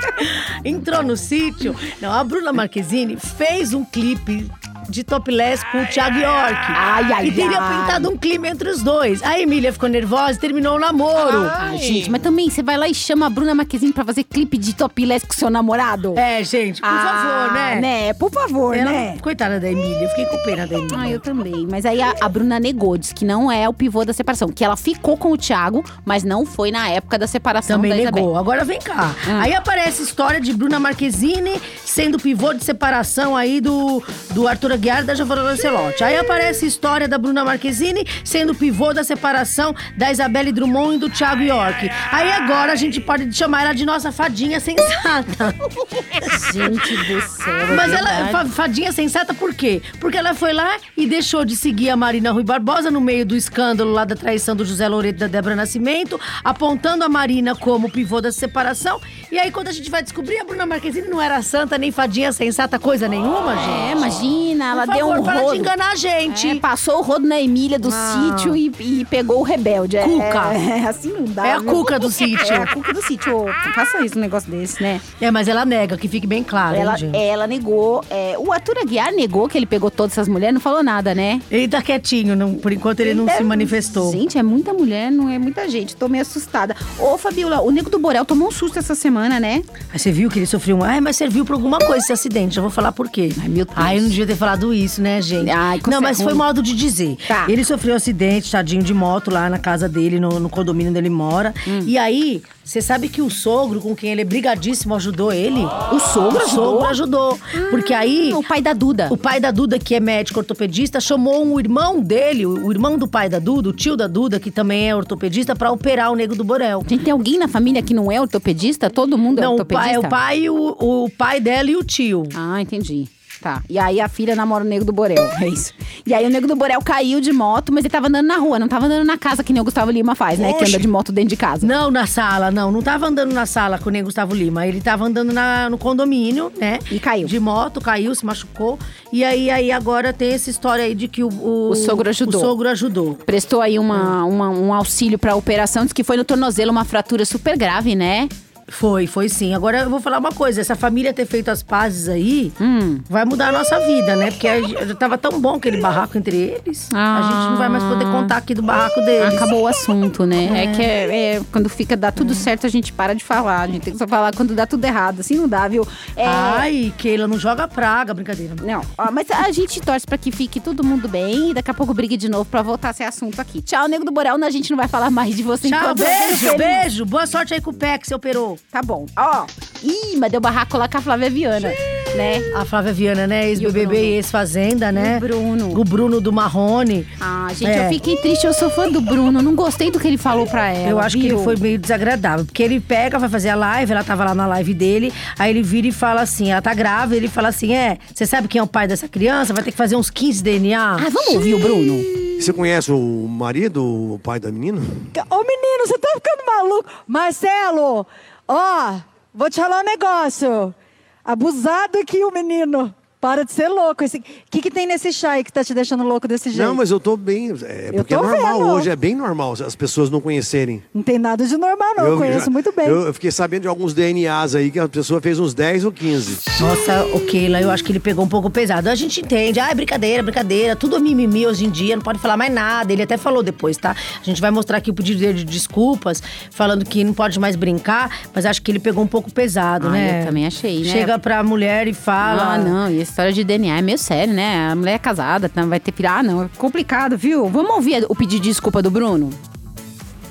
entrou 0.64 1.02
no 1.02 1.18
sítio. 1.18 1.76
Não, 2.00 2.12
a 2.12 2.24
Bruna 2.24 2.54
Marquezine 2.54 3.18
fez 3.18 3.74
um 3.74 3.84
clipe 3.84 4.48
de 4.90 5.04
topless 5.04 5.64
com 5.72 5.82
o 5.82 5.86
Thiago 5.88 6.18
York. 6.18 6.56
Ai, 6.70 7.14
ai, 7.14 7.28
E 7.28 7.32
teria 7.32 7.60
ai. 7.60 7.82
pintado 7.82 8.10
um 8.10 8.18
clipe 8.18 8.48
entre 8.48 8.70
os 8.70 8.82
dois. 8.82 9.22
A 9.24 9.40
Emília 9.40 9.72
ficou 9.74 9.90
nervosa 9.90 10.34
e 10.34 10.38
terminou 10.38 10.76
o 10.78 10.80
namoro. 10.80 11.50
Ai, 11.54 11.78
gente, 11.78 12.10
mas 12.10 12.22
também 12.22 12.50
você 12.50 12.62
vai 12.64 12.78
lá 12.78 12.88
e 12.88 12.94
chama 12.94 13.26
a 13.26 13.30
Bruna 13.30 13.54
Marquezine 13.56 13.92
pra 13.94 14.04
fazer 14.06 14.24
clipe 14.24 14.58
de 14.58 14.74
topless 14.76 15.26
com 15.26 15.34
seu 15.34 15.50
namorado? 15.50 16.18
É, 16.18 16.44
gente, 16.44 16.82
por 16.82 16.90
favor, 16.90 17.54
né? 17.54 17.76
Né, 17.82 18.14
por 18.14 18.32
favor, 18.32 18.76
Ela- 18.78 18.92
né? 18.92 19.18
Coitada 19.22 19.60
da 19.60 19.70
Emília, 19.72 20.04
eu 20.04 20.10
fiquei 20.10 20.26
com 20.26 20.38
pena 20.44 20.66
da 20.68 20.76
Emília. 20.78 20.98
Ah, 21.00 21.10
eu 21.10 21.20
também. 21.20 21.68
Mas 21.70 21.86
aí 21.86 22.02
a, 22.02 22.14
a 22.22 22.30
Bruna 22.30 22.60
negou, 22.60 22.98
disse 22.98 23.14
que 23.14 23.26
não 23.26 23.52
é 23.52 23.68
o 23.68 23.74
pivô 23.74 24.06
da 24.06 24.14
separação. 24.14 24.50
Que 24.50 24.64
ela 24.64 24.76
ficou 24.76 25.18
com 25.18 25.32
o 25.32 25.38
Thiago, 25.38 25.84
mas 26.06 26.24
não 26.24 26.46
foi 26.46 26.72
na 26.72 26.88
época 26.90 27.18
da 27.18 27.28
separação 27.28 27.78
Também 27.78 27.92
da 27.92 27.98
negou. 27.98 28.20
Isabel. 28.22 28.38
Agora 28.38 28.64
vem 28.64 28.80
cá. 28.80 29.14
Hum. 29.28 29.40
Aí 29.42 29.54
aparece 29.54 30.02
a 30.02 30.06
história 30.06 30.40
de 30.40 30.54
Bruna 30.54 30.80
Marquezine 30.80 31.60
sendo 31.84 32.18
pivô 32.20 32.54
de 32.54 32.64
separação 32.64 33.36
aí 33.36 33.60
do, 33.62 34.04
do 34.32 34.48
Arthur 34.48 34.75
Aguiar 34.76 35.02
e 35.02 35.06
da 35.06 35.16
Giovanna 35.16 35.42
Lancelotti. 35.42 36.04
Aí 36.04 36.16
aparece 36.18 36.66
a 36.66 36.68
história 36.68 37.08
da 37.08 37.18
Bruna 37.18 37.44
Marquezine 37.44 38.06
sendo 38.24 38.54
pivô 38.54 38.94
da 38.94 39.04
separação 39.04 39.76
da 39.98 40.12
Isabelle 40.12 40.52
Drummond 40.52 40.96
e 40.96 41.00
do 41.00 41.10
Thiago 41.10 41.42
York. 41.44 41.90
Aí 42.12 42.32
agora 42.32 42.72
a 42.74 42.76
gente 42.76 43.00
pode 43.02 43.32
chamar 43.34 43.64
ela 43.64 43.74
de 43.74 43.86
nossa 43.86 44.12
fadinha 44.12 44.60
sensata. 44.60 45.56
Gente 46.54 46.98
do 46.98 47.22
céu. 47.22 47.76
Mas 47.76 47.92
é 47.92 47.96
ela 47.98 48.10
é 48.12 48.24
verdade. 48.24 48.32
fa- 48.32 48.46
fadinha 48.46 48.92
sensata 48.92 49.34
por 49.34 49.54
quê? 49.54 49.82
Porque 50.00 50.18
ela 50.18 50.34
foi 50.34 50.54
lá 50.54 50.78
e 50.96 51.06
deixou 51.08 51.44
de 51.46 51.56
seguir 51.56 51.90
a 51.90 51.96
Marina 51.98 52.32
Rui 52.32 52.44
Barbosa 52.44 52.92
no 52.92 53.02
meio 53.02 53.26
do 53.26 53.36
escândalo 53.36 53.92
lá 53.92 54.06
da 54.06 54.16
traição 54.16 54.56
do 54.56 54.66
José 54.66 54.88
Loreto 54.88 55.18
e 55.18 55.20
da 55.22 55.28
Débora 55.28 55.56
Nascimento, 55.56 56.20
apontando 56.44 57.04
a 57.04 57.10
Marina 57.10 57.56
como 57.56 57.90
pivô 57.90 58.22
da 58.22 58.32
separação. 58.32 59.00
E 59.32 59.38
aí, 59.40 59.52
quando 59.52 59.68
a 59.68 59.72
gente 59.72 59.90
vai 59.90 60.04
descobrir, 60.04 60.38
a 60.40 60.44
Bruna 60.44 60.66
Marquezine 60.66 61.08
não 61.08 61.22
era 61.22 61.42
santa, 61.42 61.78
nem 61.78 61.92
fadinha 61.92 62.32
sensata, 62.32 62.78
coisa 62.80 63.08
nenhuma, 63.08 63.56
gente. 63.58 63.70
É, 63.70 63.92
imagina, 63.94 64.65
ela 64.72 64.86
Por 64.86 64.96
deu 64.96 65.08
favor, 65.08 65.20
um 65.20 65.24
para 65.24 65.40
rodo. 65.40 65.54
de 65.54 65.60
enganar 65.60 65.92
a 65.92 65.96
gente. 65.96 66.50
É, 66.50 66.56
passou 66.56 67.00
o 67.00 67.02
rodo 67.02 67.28
na 67.28 67.40
Emília 67.40 67.78
do 67.80 67.90
Ah. 67.92 68.32
sítio 68.36 68.56
e, 68.56 68.72
e 68.80 69.06
pegou 69.06 69.40
o 69.40 69.44
rebelde. 69.44 69.98
É- 69.98 70.04
Cuca. 70.04 70.54
É, 70.54 70.88
assim 70.88 71.12
não 71.12 71.24
dá. 71.26 71.48
É 71.48 71.52
a 71.54 71.60
viu? 71.60 71.72
cuca 71.72 72.00
do 72.00 72.10
sítio. 72.10 72.54
É 72.54 72.58
a 72.58 72.68
cuca 72.68 72.94
do 72.94 73.02
sítio. 73.02 73.38
Ô, 73.38 73.46
Faça 73.74 74.04
isso, 74.06 74.18
um 74.18 74.22
negócio 74.22 74.50
desse, 74.50 74.82
né? 74.82 75.02
É, 75.20 75.30
mas 75.32 75.48
ela 75.48 75.66
nega, 75.66 75.98
que 75.98 76.08
fique 76.08 76.26
bem 76.28 76.44
claro, 76.44 76.76
Ela, 76.76 76.92
hein, 76.94 76.98
gente? 76.98 77.18
ela 77.18 77.48
negou. 77.48 78.04
é, 78.10 78.36
o 78.38 78.52
Arthur 78.54 78.78
Aguiar 78.80 79.12
negou 79.14 79.48
que 79.50 79.58
ele 79.58 79.66
pegou 79.66 79.90
todas 79.92 80.14
essas 80.14 80.28
mulheres, 80.28 80.54
não 80.54 80.62
falou 80.62 80.82
nada, 80.84 81.14
né? 81.16 81.42
Ele 81.52 81.68
tá 81.68 81.82
quietinho, 81.82 82.36
não- 82.36 82.56
por 82.56 82.72
enquanto 82.72 83.00
ele 83.02 83.14
não 83.14 83.28
É, 83.30 83.38
se 83.38 83.44
manifestou. 83.44 84.12
Gente, 84.12 84.38
é 84.38 84.44
muita 84.44 84.74
mulher, 84.74 85.12
não 85.12 85.30
é 85.30 85.38
muita 85.38 85.68
gente. 85.70 85.96
Tô 85.96 86.08
meio 86.08 86.22
assustada. 86.22 86.76
Ô, 87.00 87.18
Fabiola, 87.18 87.62
o 87.62 87.72
Nego 87.72 87.90
do 87.90 88.00
Borel 88.00 88.24
tomou 88.26 88.48
um 88.48 88.52
susto 88.52 88.80
essa 88.80 88.96
semana, 88.96 89.40
né? 89.40 89.62
Aí 89.94 90.00
você 90.00 90.12
viu 90.12 90.30
que 90.30 90.40
ele 90.40 90.46
sofreu 90.46 90.78
um. 90.78 90.84
Ai, 90.84 91.02
mas 91.02 91.16
serviu 91.16 91.44
pra 91.46 91.56
alguma 91.56 91.80
coisa 91.80 91.98
esse 91.98 92.14
acidente. 92.14 92.56
Já 92.56 92.62
vou 92.62 92.72
falar 92.72 92.92
por 92.92 93.10
quê. 93.10 93.30
Ai, 93.42 93.48
meu 93.48 93.66
Deus. 93.66 93.78
Ai, 93.78 93.98
eu 93.98 94.02
não 94.04 94.10
devia 94.10 94.26
ter 94.28 94.36
falado 94.36 94.55
isso, 94.74 95.02
né, 95.02 95.22
gente? 95.22 95.50
Ai, 95.52 95.80
não, 95.88 96.02
mas 96.02 96.22
foi 96.22 96.34
modo 96.34 96.62
de 96.62 96.76
dizer. 96.76 97.18
Tá. 97.28 97.46
Ele 97.50 97.64
sofreu 97.64 97.94
um 97.94 97.98
acidente, 97.98 98.52
tadinho 98.52 98.84
de 98.84 98.94
moto 98.94 99.30
lá 99.32 99.50
na 99.50 99.58
casa 99.58 99.88
dele, 99.90 100.20
no, 100.20 100.40
no 100.40 100.50
condomínio 100.50 100.90
onde 100.90 101.00
ele 101.00 101.10
mora. 101.10 101.54
Hum. 101.68 101.80
E 101.86 101.98
aí, 101.98 102.42
Você 102.64 102.82
sabe 102.82 103.10
que 103.10 103.22
o 103.22 103.30
sogro, 103.30 103.80
com 103.80 103.96
quem 103.96 104.12
ele 104.12 104.22
é 104.22 104.26
brigadíssimo, 104.26 104.96
ajudou 104.96 105.32
ele? 105.32 105.64
O 105.92 106.00
sogro 106.00 106.44
O 106.44 106.50
sogro 106.50 106.86
ajudou. 106.88 107.38
Porque 107.70 107.94
aí. 107.94 108.34
O 108.34 108.42
pai 108.42 108.60
da 108.60 108.74
Duda. 108.74 109.08
O 109.12 109.18
pai 109.18 109.40
da 109.40 109.52
Duda, 109.52 109.78
que 109.78 109.94
é 109.94 110.00
médico 110.00 110.40
ortopedista, 110.40 111.00
chamou 111.00 111.46
um 111.46 111.60
irmão 111.60 112.02
dele, 112.02 112.44
o 112.46 112.72
irmão 112.72 112.98
do 112.98 113.08
pai 113.08 113.30
da 113.30 113.38
Duda, 113.38 113.70
o 113.70 113.74
tio 113.74 113.96
da 113.96 114.08
Duda, 114.08 114.40
que 114.40 114.50
também 114.50 114.90
é 114.90 114.96
ortopedista, 114.96 115.56
pra 115.56 115.72
operar 115.72 116.12
o 116.12 116.16
nego 116.16 116.36
do 116.36 116.44
Borel. 116.44 116.84
Gente, 116.88 117.04
tem 117.04 117.14
alguém 117.14 117.38
na 117.38 117.48
família 117.48 117.84
que 117.84 117.94
não 117.94 118.12
é 118.12 118.20
ortopedista? 118.20 118.90
Todo 118.90 119.16
mundo 119.16 119.40
é 119.40 119.42
Não, 119.44 119.52
o 119.52 119.54
ortopedista? 119.60 120.02
pai, 120.02 120.08
o 120.08 120.10
pai, 120.10 120.50
o, 120.50 121.04
o 121.06 121.10
pai 121.10 121.40
dela 121.40 121.70
e 121.70 121.76
o 121.76 121.84
tio. 121.84 122.24
Ah, 122.36 122.60
entendi. 122.60 123.08
Tá. 123.42 123.62
E 123.70 123.78
aí 123.78 124.00
a 124.02 124.08
filha 124.08 124.36
namora 124.36 124.64
o 124.64 124.68
Nego 124.68 124.84
do 124.86 124.92
Borel. 124.94 125.24
É 125.42 125.48
isso. 125.48 125.74
E 126.06 126.14
aí 126.14 126.26
o 126.26 126.30
Nego 126.30 126.48
do 126.48 126.56
Borel 126.56 126.80
caiu 126.82 127.20
de 127.20 127.32
moto, 127.34 127.72
mas 127.74 127.84
ele 127.84 127.90
tava 127.92 128.08
andando 128.08 128.26
na 128.28 128.38
rua, 128.38 128.58
não 128.60 128.68
tava 128.68 128.86
andando 128.86 129.06
na 129.06 129.18
casa 129.18 129.44
que 129.44 129.52
nem 129.52 129.62
o 129.62 129.66
Gustavo 129.66 129.92
Lima 129.92 130.16
faz, 130.16 130.40
né? 130.40 130.54
Que 130.54 130.64
anda 130.66 130.80
de 130.80 130.88
moto 130.88 131.12
dentro 131.12 131.30
de 131.30 131.36
casa. 131.38 131.66
Não, 131.66 131.92
na 131.92 132.06
sala, 132.08 132.50
não. 132.52 132.72
Não 132.72 132.82
tava 132.82 133.08
andando 133.08 133.34
na 133.34 133.46
sala 133.46 133.78
com 133.78 133.90
o 133.90 133.92
Nego 133.92 134.06
Gustavo 134.06 134.34
Lima. 134.34 134.66
Ele 134.66 134.80
tava 134.82 135.06
andando 135.06 135.34
na- 135.34 135.70
no 135.70 135.78
condomínio, 135.78 136.52
né? 136.58 136.80
E 136.92 137.00
caiu. 137.00 137.28
De 137.28 137.40
moto, 137.40 137.82
caiu, 137.82 138.14
se 138.16 138.26
machucou. 138.26 138.80
E 139.12 139.24
aí, 139.24 139.50
aí 139.50 139.72
agora 139.72 140.14
tem 140.14 140.34
essa 140.34 140.50
história 140.50 140.84
aí 140.86 140.96
de 140.96 141.08
que 141.08 141.24
o, 141.24 141.30
o, 141.30 141.70
O 141.72 141.76
sogro 141.76 142.10
ajudou. 142.10 142.42
O 142.42 142.46
sogro 142.46 142.70
ajudou. 142.70 143.16
Prestou 143.26 143.62
aí 143.62 143.78
uma, 143.80 144.24
uma- 144.26 144.50
um 144.50 144.74
auxílio 144.74 145.18
pra 145.20 145.36
operação, 145.36 145.84
diz 145.84 145.94
que 145.94 146.04
foi 146.04 146.18
no 146.18 146.24
tornozelo 146.24 146.72
uma 146.72 146.86
fratura 146.86 147.26
super 147.26 147.58
grave, 147.58 147.96
né? 147.96 148.28
Foi, 148.68 149.06
foi 149.06 149.30
sim. 149.30 149.54
Agora 149.54 149.80
eu 149.82 149.90
vou 149.90 150.00
falar 150.02 150.18
uma 150.18 150.32
coisa: 150.32 150.60
essa 150.60 150.76
família 150.76 151.14
ter 151.14 151.26
feito 151.26 151.50
as 151.50 151.62
pazes 151.62 152.10
aí 152.10 152.52
Hum. 152.60 153.00
vai 153.08 153.24
mudar 153.24 153.50
a 153.50 153.52
nossa 153.52 153.80
vida, 153.82 154.16
né? 154.16 154.32
Porque 154.32 154.48
já 154.88 154.96
tava 154.96 155.18
tão 155.18 155.40
bom 155.40 155.56
aquele 155.56 155.78
barraco 155.80 156.18
entre 156.18 156.36
eles. 156.36 156.90
Ah. 156.94 157.20
A 157.20 157.22
gente 157.22 157.50
não 157.52 157.58
vai 157.58 157.70
mais 157.70 157.84
poder 157.84 158.06
contar 158.06 158.38
aqui 158.38 158.56
do 158.56 158.62
barraco 158.64 159.00
deles. 159.02 159.36
Acabou 159.36 159.64
o 159.64 159.68
assunto, 159.68 160.26
né? 160.26 160.64
É, 160.64 160.68
que 160.76 160.82
é, 160.82 161.36
é, 161.36 161.42
quando 161.52 161.70
fica, 161.70 161.96
dá 161.96 162.12
tudo 162.12 162.34
certo, 162.34 162.66
a 162.66 162.70
gente 162.70 162.92
para 162.92 163.14
de 163.14 163.24
falar. 163.24 163.62
A 163.62 163.68
gente 163.68 163.82
tem 163.84 163.94
que 163.94 164.00
só 164.00 164.08
falar 164.08 164.34
quando 164.36 164.56
dá 164.56 164.66
tudo 164.66 164.84
errado. 164.84 165.20
Assim 165.20 165.36
não 165.36 165.48
dá, 165.48 165.68
viu? 165.68 165.88
É, 166.16 166.26
Ai, 166.26 166.94
Keila, 166.98 167.28
não 167.28 167.38
joga 167.38 167.68
praga, 167.68 168.14
brincadeira. 168.14 168.56
Não, 168.64 168.82
ó, 168.98 169.12
mas 169.12 169.30
a 169.30 169.52
gente 169.52 169.80
torce 169.80 170.06
pra 170.08 170.18
que 170.18 170.32
fique 170.32 170.60
todo 170.60 170.84
mundo 170.84 171.08
bem 171.08 171.52
e 171.52 171.54
daqui 171.54 171.70
a 171.70 171.74
pouco 171.74 171.94
brigue 171.94 172.18
de 172.18 172.30
novo 172.30 172.46
pra 172.46 172.62
voltar 172.62 172.90
a 172.90 172.94
ser 172.94 173.04
assunto 173.04 173.40
aqui. 173.40 173.62
Tchau, 173.62 173.88
Nego 173.88 174.04
do 174.04 174.12
Borel, 174.12 174.44
a 174.44 174.50
gente 174.50 174.72
não 174.72 174.78
vai 174.78 174.88
falar 174.88 175.12
mais 175.12 175.36
de 175.36 175.44
você. 175.44 175.70
Tchau, 175.70 175.94
beijo, 175.96 176.58
beijo. 176.58 177.06
Boa 177.06 177.28
sorte 177.28 177.54
aí 177.54 177.62
com 177.62 177.70
o 177.70 177.74
pé 177.74 177.98
que 177.98 178.08
você 178.08 178.16
operou. 178.16 178.55
Tá 178.72 178.82
bom. 178.82 179.06
Ó, 179.18 179.46
ih, 179.84 180.18
mas 180.18 180.32
deu 180.32 180.42
barraco 180.42 180.78
lá 180.78 180.88
com 180.88 180.98
a 180.98 181.02
Flávia 181.02 181.30
Viana, 181.30 181.70
né? 182.16 182.42
A 182.56 182.64
Flávia 182.66 182.94
Viana, 182.94 183.28
né? 183.28 183.44
E 183.44 183.48
o 183.48 183.52
Ex-BBB 183.52 183.96
e 183.98 184.14
ex-Fazenda, 184.16 184.92
né? 184.92 185.18
o 185.18 185.20
Bruno. 185.20 185.80
O 185.80 185.84
Bruno 185.84 186.22
do 186.22 186.32
Marrone. 186.32 187.06
Ah, 187.20 187.48
gente, 187.52 187.70
É. 187.72 187.86
eu 187.86 187.90
fiquei 187.90 188.16
triste, 188.18 188.46
eu 188.46 188.54
sou 188.54 188.70
fã 188.70 188.90
do 188.90 189.02
Bruno, 189.02 189.42
não 189.42 189.54
gostei 189.56 189.92
do 189.92 190.00
que 190.00 190.08
ele 190.08 190.18
falou 190.18 190.46
pra 190.48 190.70
ela. 190.72 190.90
Eu 190.90 191.00
acho 191.00 191.18
que 191.18 191.24
viu? 191.28 191.36
ele 191.38 191.44
foi 191.44 191.56
meio 191.58 191.78
desagradável. 191.78 192.46
Porque 192.46 192.64
ele 192.64 192.80
pega, 192.80 193.20
vai 193.20 193.30
fazer 193.30 193.50
a 193.50 193.56
live, 193.56 193.92
ela 193.92 194.04
tava 194.04 194.24
lá 194.24 194.34
na 194.34 194.48
live 194.48 194.74
dele. 194.74 195.14
Aí 195.38 195.50
ele 195.52 195.62
vira 195.62 195.88
e 195.88 195.92
fala 195.92 196.22
assim: 196.22 196.52
ela 196.52 196.62
tá 196.62 196.74
grávida. 196.74 197.16
Ele 197.18 197.28
fala 197.28 197.50
assim: 197.50 197.74
é, 197.74 197.98
você 198.14 198.26
sabe 198.26 198.48
quem 198.48 198.60
é 198.60 198.64
o 198.64 198.68
pai 198.68 198.88
dessa 198.88 199.08
criança? 199.08 199.54
Vai 199.54 199.64
ter 199.64 199.72
que 199.72 199.78
fazer 199.78 199.96
uns 199.96 200.10
15 200.10 200.42
DNA. 200.44 200.80
Ah, 200.96 201.10
vamos 201.12 201.34
ouvir 201.36 201.54
o 201.56 201.60
Bruno? 201.60 202.02
Você 202.40 202.52
conhece 202.52 202.92
o 202.92 203.28
marido, 203.30 203.84
o 204.14 204.20
pai 204.20 204.40
da 204.40 204.52
menina? 204.52 204.78
Ô 204.80 205.38
menino, 205.44 205.86
você 205.88 205.98
tá 205.98 206.08
ficando 206.16 206.46
maluco? 206.46 206.90
Marcelo, 207.08 208.06
ó, 208.48 209.00
vou 209.34 209.50
te 209.50 209.60
falar 209.60 209.82
um 209.82 209.86
negócio. 209.86 210.76
Abusado 211.24 211.98
aqui 211.98 212.24
o 212.24 212.32
menino. 212.32 212.94
Para 213.26 213.44
de 213.44 213.52
ser 213.52 213.68
louco. 213.70 214.06
O 214.06 214.10
que, 214.52 214.62
que 214.62 214.70
tem 214.70 214.86
nesse 214.86 215.12
chá 215.12 215.32
aí 215.32 215.44
que 215.44 215.52
tá 215.52 215.64
te 215.64 215.74
deixando 215.74 216.04
louco 216.04 216.28
desse 216.28 216.52
jeito? 216.52 216.68
Não, 216.68 216.76
mas 216.76 216.92
eu 216.92 217.00
tô 217.00 217.18
bem. 217.18 217.50
É, 217.64 217.90
Eu 217.90 217.94
porque 217.96 218.14
é 218.14 218.18
normal 218.18 218.60
vendo. 218.60 218.70
hoje, 218.70 218.90
é 218.92 218.96
bem 218.96 219.16
normal 219.16 219.54
as 219.66 219.76
pessoas 219.76 220.12
não 220.12 220.22
conhecerem. 220.22 220.84
Não 220.94 221.02
tem 221.02 221.18
nada 221.18 221.44
de 221.44 221.58
normal, 221.58 221.96
não. 221.98 222.06
Eu, 222.06 222.18
conheço 222.20 222.46
já- 222.46 222.52
muito 222.52 222.72
bem. 222.72 222.86
Eu, 222.86 223.08
eu 223.08 223.14
fiquei 223.16 223.32
sabendo 223.32 223.64
de 223.64 223.68
alguns 223.68 223.96
DNAs 223.96 224.54
aí 224.54 224.70
que 224.70 224.78
a 224.78 224.88
pessoa 224.88 225.20
fez 225.20 225.40
uns 225.40 225.56
10 225.56 225.86
ou 225.86 225.92
15. 225.92 226.38
Nossa, 226.62 227.04
o 227.16 227.20
Keila, 227.22 227.60
eu 227.60 227.72
acho 227.72 227.84
que 227.84 227.92
ele 227.92 228.00
pegou 228.00 228.24
um 228.24 228.28
pouco 228.30 228.48
pesado. 228.48 228.90
A 228.92 228.94
gente 228.96 229.20
entende, 229.22 229.60
ah, 229.60 229.72
é 229.72 229.74
brincadeira, 229.74 230.22
brincadeira, 230.22 230.76
tudo 230.76 230.96
é 230.98 231.00
mimimi 231.00 231.48
hoje 231.48 231.66
em 231.66 231.70
dia, 231.72 231.96
não 231.96 232.04
pode 232.04 232.20
falar 232.20 232.38
mais 232.38 232.54
nada. 232.54 232.94
Ele 232.94 233.02
até 233.02 233.18
falou 233.18 233.42
depois, 233.42 233.76
tá? 233.76 233.96
A 234.22 234.24
gente 234.24 234.40
vai 234.40 234.52
mostrar 234.52 234.78
aqui 234.78 234.92
o 234.92 234.94
pedido 234.94 235.20
dele 235.20 235.40
de 235.40 235.46
desculpas, 235.46 236.22
falando 236.52 236.86
que 236.86 237.04
não 237.04 237.14
pode 237.14 237.40
mais 237.40 237.56
brincar, 237.56 238.20
mas 238.36 238.46
acho 238.46 238.62
que 238.62 238.70
ele 238.72 238.80
pegou 238.80 239.04
um 239.04 239.08
pouco 239.08 239.32
pesado, 239.34 239.88
Ah, 239.88 239.92
né? 239.92 240.22
eu 240.22 240.26
também 240.28 240.46
achei, 240.46 240.84
né? 240.84 240.92
Chega 240.92 241.18
pra 241.18 241.42
mulher 241.44 241.88
e 241.88 241.94
fala. 241.94 242.54
Ah, 242.54 242.58
não, 242.60 242.92
e 242.92 243.00
a 243.00 243.02
história 243.16 243.32
de 243.32 243.46
DNA 243.46 243.78
é 243.78 243.82
meio 243.82 243.98
sério, 243.98 244.34
né? 244.34 244.72
A 244.72 244.76
mulher 244.76 244.96
é 244.96 245.00
casada, 245.00 245.48
tá, 245.48 245.66
vai 245.66 245.80
ter 245.80 245.94
filho. 245.94 246.10
Ah, 246.10 246.22
não, 246.22 246.44
é 246.44 246.50
complicado, 246.58 247.18
viu? 247.18 247.48
Vamos 247.48 247.72
ouvir 247.72 248.06
o 248.10 248.14
pedido 248.14 248.42
de 248.42 248.50
desculpa 248.50 248.82
do 248.82 248.92
Bruno? 248.92 249.30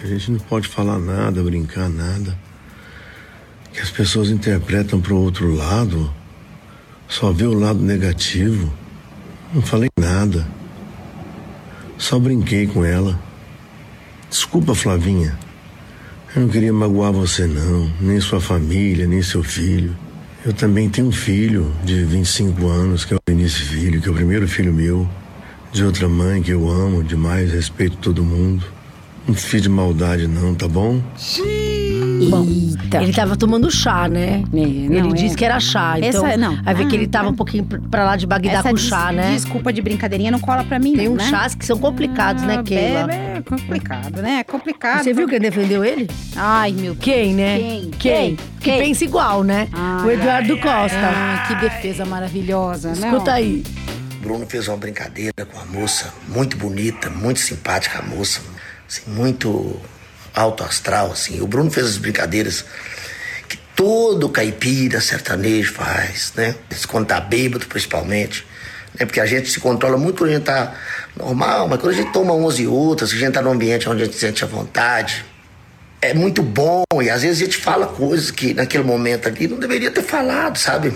A 0.02 0.06
gente 0.06 0.30
não 0.30 0.38
pode 0.38 0.68
falar 0.68 0.98
nada, 0.98 1.42
brincar 1.42 1.88
nada. 1.88 2.38
Que 3.72 3.80
as 3.80 3.90
pessoas 3.90 4.28
interpretam 4.28 5.00
pro 5.00 5.16
outro 5.16 5.50
lado. 5.54 6.12
Só 7.08 7.32
vê 7.32 7.46
o 7.46 7.54
lado 7.54 7.80
negativo. 7.80 8.70
Não 9.54 9.62
falei 9.62 9.88
nada. 9.98 10.46
Só 11.96 12.18
brinquei 12.18 12.66
com 12.66 12.84
ela. 12.84 13.18
Desculpa, 14.28 14.74
Flavinha. 14.74 15.38
Eu 16.36 16.42
não 16.42 16.48
queria 16.50 16.72
magoar 16.72 17.14
você, 17.14 17.46
não. 17.46 17.90
Nem 17.98 18.20
sua 18.20 18.42
família, 18.42 19.06
nem 19.06 19.22
seu 19.22 19.42
filho. 19.42 19.96
Eu 20.44 20.52
também 20.52 20.90
tenho 20.90 21.06
um 21.06 21.12
filho 21.12 21.74
de 21.82 22.04
25 22.04 22.66
anos, 22.66 23.06
que 23.06 23.14
é 23.14 23.16
o 23.16 23.20
Vinícius 23.26 23.66
Filho, 23.66 23.98
que 23.98 24.08
é 24.08 24.10
o 24.10 24.14
primeiro 24.14 24.46
filho 24.46 24.74
meu. 24.74 25.08
De 25.72 25.82
outra 25.82 26.06
mãe 26.06 26.42
que 26.42 26.50
eu 26.50 26.68
amo 26.68 27.02
demais, 27.02 27.50
respeito 27.50 27.96
todo 27.96 28.22
mundo. 28.22 28.62
Não 29.26 29.34
fiz 29.34 29.62
de 29.62 29.70
maldade, 29.70 30.28
não, 30.28 30.54
tá 30.54 30.68
bom? 30.68 31.02
Eita. 32.20 33.02
Ele 33.02 33.12
tava 33.12 33.36
tomando 33.36 33.70
chá, 33.70 34.08
né? 34.08 34.42
É, 34.52 34.56
ele 34.58 35.00
não, 35.02 35.12
disse 35.12 35.34
é. 35.34 35.38
que 35.38 35.44
era 35.44 35.58
chá. 35.60 35.98
Então, 35.98 36.26
Essa- 36.26 36.36
não. 36.36 36.58
Aí 36.64 36.74
vê 36.74 36.86
que 36.86 36.92
Ah, 36.94 36.98
ele 36.98 37.06
tava 37.06 37.28
um 37.28 37.34
pouquinho 37.34 37.64
pr- 37.64 37.78
pra 37.90 38.04
lá 38.04 38.16
de 38.16 38.26
Bagdá 38.26 38.52
Essa 38.52 38.68
com 38.68 38.74
des- 38.74 38.84
chá, 38.84 39.10
né? 39.12 39.32
Desculpa 39.32 39.72
de 39.72 39.82
brincadeirinha 39.82 40.30
não 40.30 40.38
cola 40.40 40.62
pra 40.64 40.78
mim, 40.78 40.94
Tem 40.96 41.06
não, 41.06 41.14
uns 41.14 41.18
né? 41.24 41.30
chás 41.30 41.54
que 41.54 41.64
são 41.64 41.78
complicados, 41.78 42.42
né, 42.44 42.56
Ah, 42.58 42.62
Keila? 42.62 43.12
É, 43.12 43.38
é 43.38 43.42
complicado, 43.42 44.22
né? 44.22 44.36
É 44.40 44.44
complicado. 44.44 45.02
Você 45.04 45.12
viu 45.12 45.26
quem 45.28 45.40
defendeu 45.40 45.84
ele? 45.84 46.08
Ai, 46.36 46.72
meu 46.72 46.94
Quem, 46.96 47.34
né? 47.34 47.58
Quem? 47.58 47.80
Quem? 47.80 47.90
Quem? 47.90 48.36
Que 48.36 48.70
Quem? 48.70 48.78
pensa 48.78 49.04
igual, 49.04 49.42
né? 49.42 49.68
Ai, 49.72 50.06
o 50.06 50.10
Eduardo 50.10 50.56
Costa. 50.58 50.96
Ah, 51.02 51.44
que 51.48 51.54
defesa 51.56 52.04
maravilhosa, 52.04 52.94
né? 52.94 53.08
Escuta 53.08 53.32
aí. 53.32 53.62
Bruno 54.22 54.46
fez 54.46 54.68
uma 54.68 54.76
brincadeira 54.76 55.44
com 55.44 55.58
a 55.60 55.64
moça, 55.66 56.12
muito 56.28 56.56
bonita, 56.56 57.10
muito 57.10 57.40
simpática 57.40 57.98
a 57.98 58.02
moça, 58.02 58.40
assim, 58.88 59.02
muito 59.10 59.76
alto 60.34 60.64
astral, 60.64 61.12
assim. 61.12 61.40
O 61.40 61.46
Bruno 61.46 61.70
fez 61.70 61.86
as 61.86 61.96
brincadeiras 61.96 62.64
que 63.48 63.56
todo 63.76 64.28
caipira 64.28 65.00
sertanejo 65.00 65.72
faz, 65.72 66.32
né? 66.36 66.54
Quando 66.88 67.06
tá 67.06 67.20
bêbado, 67.20 67.66
principalmente, 67.66 68.44
né? 68.98 69.06
Porque 69.06 69.20
a 69.20 69.26
gente 69.26 69.50
se 69.50 69.60
controla 69.60 69.96
muito 69.96 70.18
quando 70.18 70.30
a 70.30 70.34
gente 70.34 70.44
tá 70.44 70.74
normal, 71.16 71.68
mas 71.68 71.80
quando 71.80 71.92
a 71.92 71.96
gente 71.96 72.12
toma 72.12 72.32
umas 72.32 72.58
e 72.58 72.66
outras, 72.66 73.12
a 73.12 73.16
gente 73.16 73.32
tá 73.32 73.42
num 73.42 73.52
ambiente 73.52 73.88
onde 73.88 74.02
a 74.02 74.04
gente 74.06 74.16
sente 74.16 74.42
a 74.42 74.46
vontade, 74.46 75.24
é 76.00 76.12
muito 76.12 76.42
bom 76.42 76.84
e 77.02 77.08
às 77.08 77.22
vezes 77.22 77.40
a 77.40 77.44
gente 77.44 77.56
fala 77.56 77.86
coisas 77.86 78.30
que 78.30 78.52
naquele 78.52 78.84
momento 78.84 79.28
ali 79.28 79.48
não 79.48 79.58
deveria 79.58 79.90
ter 79.90 80.02
falado, 80.02 80.58
sabe? 80.58 80.92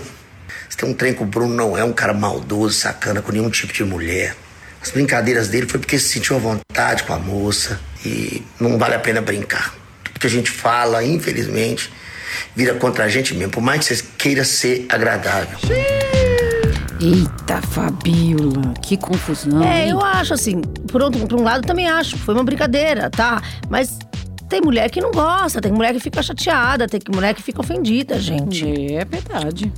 Você 0.69 0.77
tem 0.77 0.89
um 0.89 0.93
trem 0.93 1.13
que 1.13 1.23
o 1.23 1.25
Bruno 1.25 1.55
não 1.55 1.77
é 1.77 1.83
um 1.83 1.93
cara 1.93 2.13
maldoso, 2.13 2.75
sacana 2.75 3.21
com 3.21 3.31
nenhum 3.31 3.49
tipo 3.49 3.73
de 3.73 3.83
mulher. 3.83 4.35
As 4.81 4.91
brincadeiras 4.91 5.47
dele 5.49 5.67
foi 5.67 5.79
porque 5.79 5.99
se 5.99 6.09
sentiu 6.09 6.35
à 6.35 6.39
vontade 6.39 7.03
com 7.03 7.13
a 7.13 7.19
moça 7.19 7.79
e 8.05 8.41
não 8.59 8.77
vale 8.77 8.95
a 8.95 8.99
pena 8.99 9.21
brincar. 9.21 9.75
Tudo 10.03 10.19
que 10.19 10.27
a 10.27 10.29
gente 10.29 10.49
fala, 10.49 11.03
infelizmente, 11.03 11.91
vira 12.55 12.73
contra 12.75 13.05
a 13.05 13.07
gente 13.09 13.33
mesmo, 13.33 13.51
por 13.51 13.61
mais 13.61 13.85
que 13.85 13.95
você 13.95 14.03
queira 14.17 14.43
ser 14.43 14.85
agradável. 14.89 15.57
Eita, 17.01 17.61
Fabiola, 17.61 18.73
que 18.81 18.97
confusão. 18.97 19.63
É, 19.63 19.83
hein? 19.85 19.91
eu 19.91 20.01
acho 20.01 20.33
assim, 20.33 20.59
por, 20.91 21.01
outro, 21.01 21.25
por 21.27 21.39
um 21.39 21.43
lado 21.43 21.65
também 21.65 21.87
acho, 21.87 22.17
foi 22.17 22.33
uma 22.33 22.43
brincadeira, 22.43 23.09
tá? 23.09 23.41
Mas 23.69 23.97
tem 24.49 24.59
mulher 24.61 24.89
que 24.89 24.99
não 24.99 25.11
gosta, 25.11 25.61
tem 25.61 25.71
mulher 25.71 25.93
que 25.93 25.99
fica 25.99 26.21
chateada, 26.21 26.87
tem 26.87 26.99
mulher 27.13 27.33
que 27.33 27.41
fica 27.41 27.61
ofendida, 27.61 28.19
gente. 28.19 28.65
É 28.93 29.05
verdade. 29.05 29.71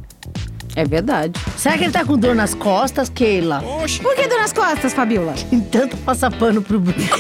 É 0.75 0.86
verdade. 0.86 1.40
Será 1.58 1.78
que 1.78 1.84
ele 1.86 1.92
tá 1.94 2.06
com 2.06 2.18
dor 2.18 2.34
nas 2.36 2.54
costas, 2.54 3.10
Keila? 3.10 3.62
Por 4.01 4.16
que 4.16 4.28
dor 4.28 4.40
nas 4.40 4.54
costas, 4.54 4.94
Fabiola? 4.94 5.34
Tem 5.50 5.60
tanto 5.60 5.98
passar 5.98 6.32
pano 6.32 6.62
pro 6.62 6.80
Bruno. 6.80 6.98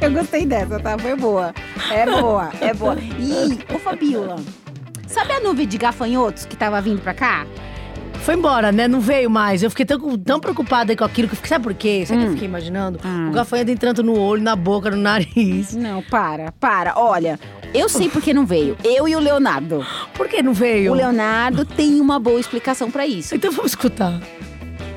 Eu 0.00 0.10
gostei 0.10 0.46
dessa, 0.46 0.80
tá? 0.80 0.98
Foi 0.98 1.14
boa. 1.14 1.54
É 1.90 2.06
boa, 2.06 2.50
é 2.60 2.72
boa. 2.74 2.96
E, 3.18 3.58
ô 3.74 3.78
Fabiola, 3.78 4.36
sabe 5.06 5.32
a 5.32 5.40
nuvem 5.40 5.66
de 5.66 5.76
gafanhotos 5.78 6.46
que 6.46 6.56
tava 6.56 6.80
vindo 6.80 7.00
pra 7.00 7.14
cá? 7.14 7.46
Foi 8.24 8.34
embora, 8.34 8.70
né? 8.70 8.86
Não 8.86 9.00
veio 9.00 9.28
mais. 9.28 9.62
Eu 9.64 9.70
fiquei 9.70 9.84
tão, 9.84 10.16
tão 10.16 10.38
preocupada 10.38 10.94
com 10.96 11.04
aquilo 11.04 11.26
que 11.26 11.32
eu 11.34 11.36
fiquei. 11.36 11.48
Sabe 11.48 11.64
por 11.64 11.74
quê? 11.74 12.04
Sabe 12.06 12.20
o 12.20 12.22
que 12.22 12.26
eu 12.28 12.32
fiquei 12.34 12.48
imaginando? 12.48 13.00
O 13.28 13.32
gafanhoto 13.32 13.70
entrando 13.72 14.02
no 14.02 14.16
olho, 14.18 14.40
na 14.42 14.54
boca, 14.54 14.90
no 14.90 14.96
nariz. 14.96 15.74
Não, 15.74 16.02
para, 16.02 16.52
para. 16.52 16.94
Olha, 16.96 17.38
eu 17.74 17.88
sei 17.88 18.08
por 18.08 18.22
que 18.22 18.32
não 18.32 18.46
veio. 18.46 18.76
Eu 18.84 19.08
e 19.08 19.16
o 19.16 19.18
Leonardo. 19.18 19.84
Por 20.14 20.28
que 20.28 20.40
não 20.40 20.52
veio? 20.54 20.92
O 20.92 20.94
Leonardo 20.94 21.64
tem 21.64 22.00
uma 22.00 22.20
boa 22.20 22.38
explicação 22.38 22.90
pra 22.92 23.04
isso. 23.06 23.34
Então 23.34 23.50
vamos 23.50 23.72
escutar. 23.72 24.20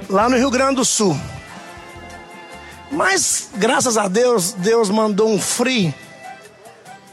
lá 0.07 0.29
no 0.29 0.37
Rio 0.37 0.51
Grande 0.51 0.75
do 0.75 0.85
Sul. 0.85 1.17
Mas, 2.91 3.49
graças 3.55 3.97
a 3.97 4.07
Deus, 4.07 4.53
Deus 4.53 4.89
mandou 4.91 5.29
um 5.29 5.39
free 5.41 5.93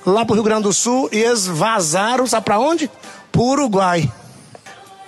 lá 0.04 0.24
pro 0.26 0.34
Rio 0.34 0.44
Grande 0.44 0.64
do 0.64 0.72
Sul 0.74 1.08
e 1.10 1.16
eles 1.16 1.46
vazaram, 1.46 2.26
sabe 2.26 2.44
pra 2.44 2.58
onde? 2.58 2.90
Pro 3.32 3.42
Uruguai. 3.42 4.12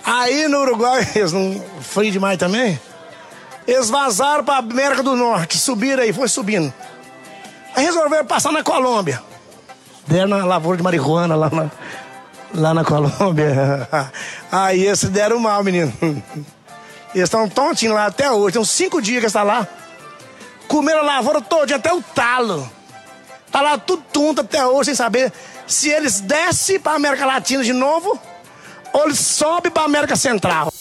Aí 0.05 0.47
no 0.47 0.59
Uruguai, 0.59 1.07
eles 1.15 1.31
não. 1.31 1.63
Frio 1.81 2.11
demais 2.11 2.37
também? 2.37 2.79
Eles 3.67 3.89
vazaram 3.89 4.43
pra 4.43 4.57
América 4.57 5.01
do 5.01 5.15
Norte, 5.15 5.57
subiram 5.57 6.03
aí, 6.03 6.13
foi 6.13 6.27
subindo. 6.27 6.71
Aí 7.75 7.83
resolveram 7.83 8.25
passar 8.25 8.51
na 8.51 8.63
Colômbia. 8.63 9.21
Deram 10.07 10.27
na 10.27 10.45
lavoura 10.45 10.77
de 10.77 10.83
marihuana 10.83 11.35
lá 11.35 11.49
na, 11.49 11.71
lá 12.53 12.73
na 12.73 12.85
Colômbia. 12.85 13.89
Aí 14.51 14.85
eles 14.85 15.03
deram 15.05 15.39
mal, 15.39 15.63
menino. 15.63 15.91
Eles 17.13 17.27
estão 17.27 17.47
tontinhos 17.47 17.95
lá 17.95 18.07
até 18.07 18.29
hoje. 18.29 18.53
Tem 18.53 18.61
uns 18.61 18.69
cinco 18.69 19.01
dias 19.01 19.21
que 19.21 19.27
estão 19.27 19.45
lá. 19.45 19.65
Comeram 20.67 20.99
a 20.99 21.03
lavoura 21.03 21.41
toda, 21.41 21.73
até 21.73 21.93
o 21.93 22.01
talo. 22.01 22.69
Tá 23.49 23.61
lá 23.61 23.77
tudo 23.77 24.03
tonto 24.11 24.41
até 24.41 24.65
hoje, 24.65 24.87
sem 24.87 24.95
saber 24.95 25.31
se 25.65 25.89
eles 25.89 26.19
descem 26.19 26.77
pra 26.77 26.93
América 26.93 27.25
Latina 27.25 27.63
de 27.63 27.71
novo 27.71 28.19
ou 28.95 29.05
eles 29.05 29.19
sobem 29.19 29.71
pra 29.71 29.83
América 29.83 30.15
Central. 30.15 30.71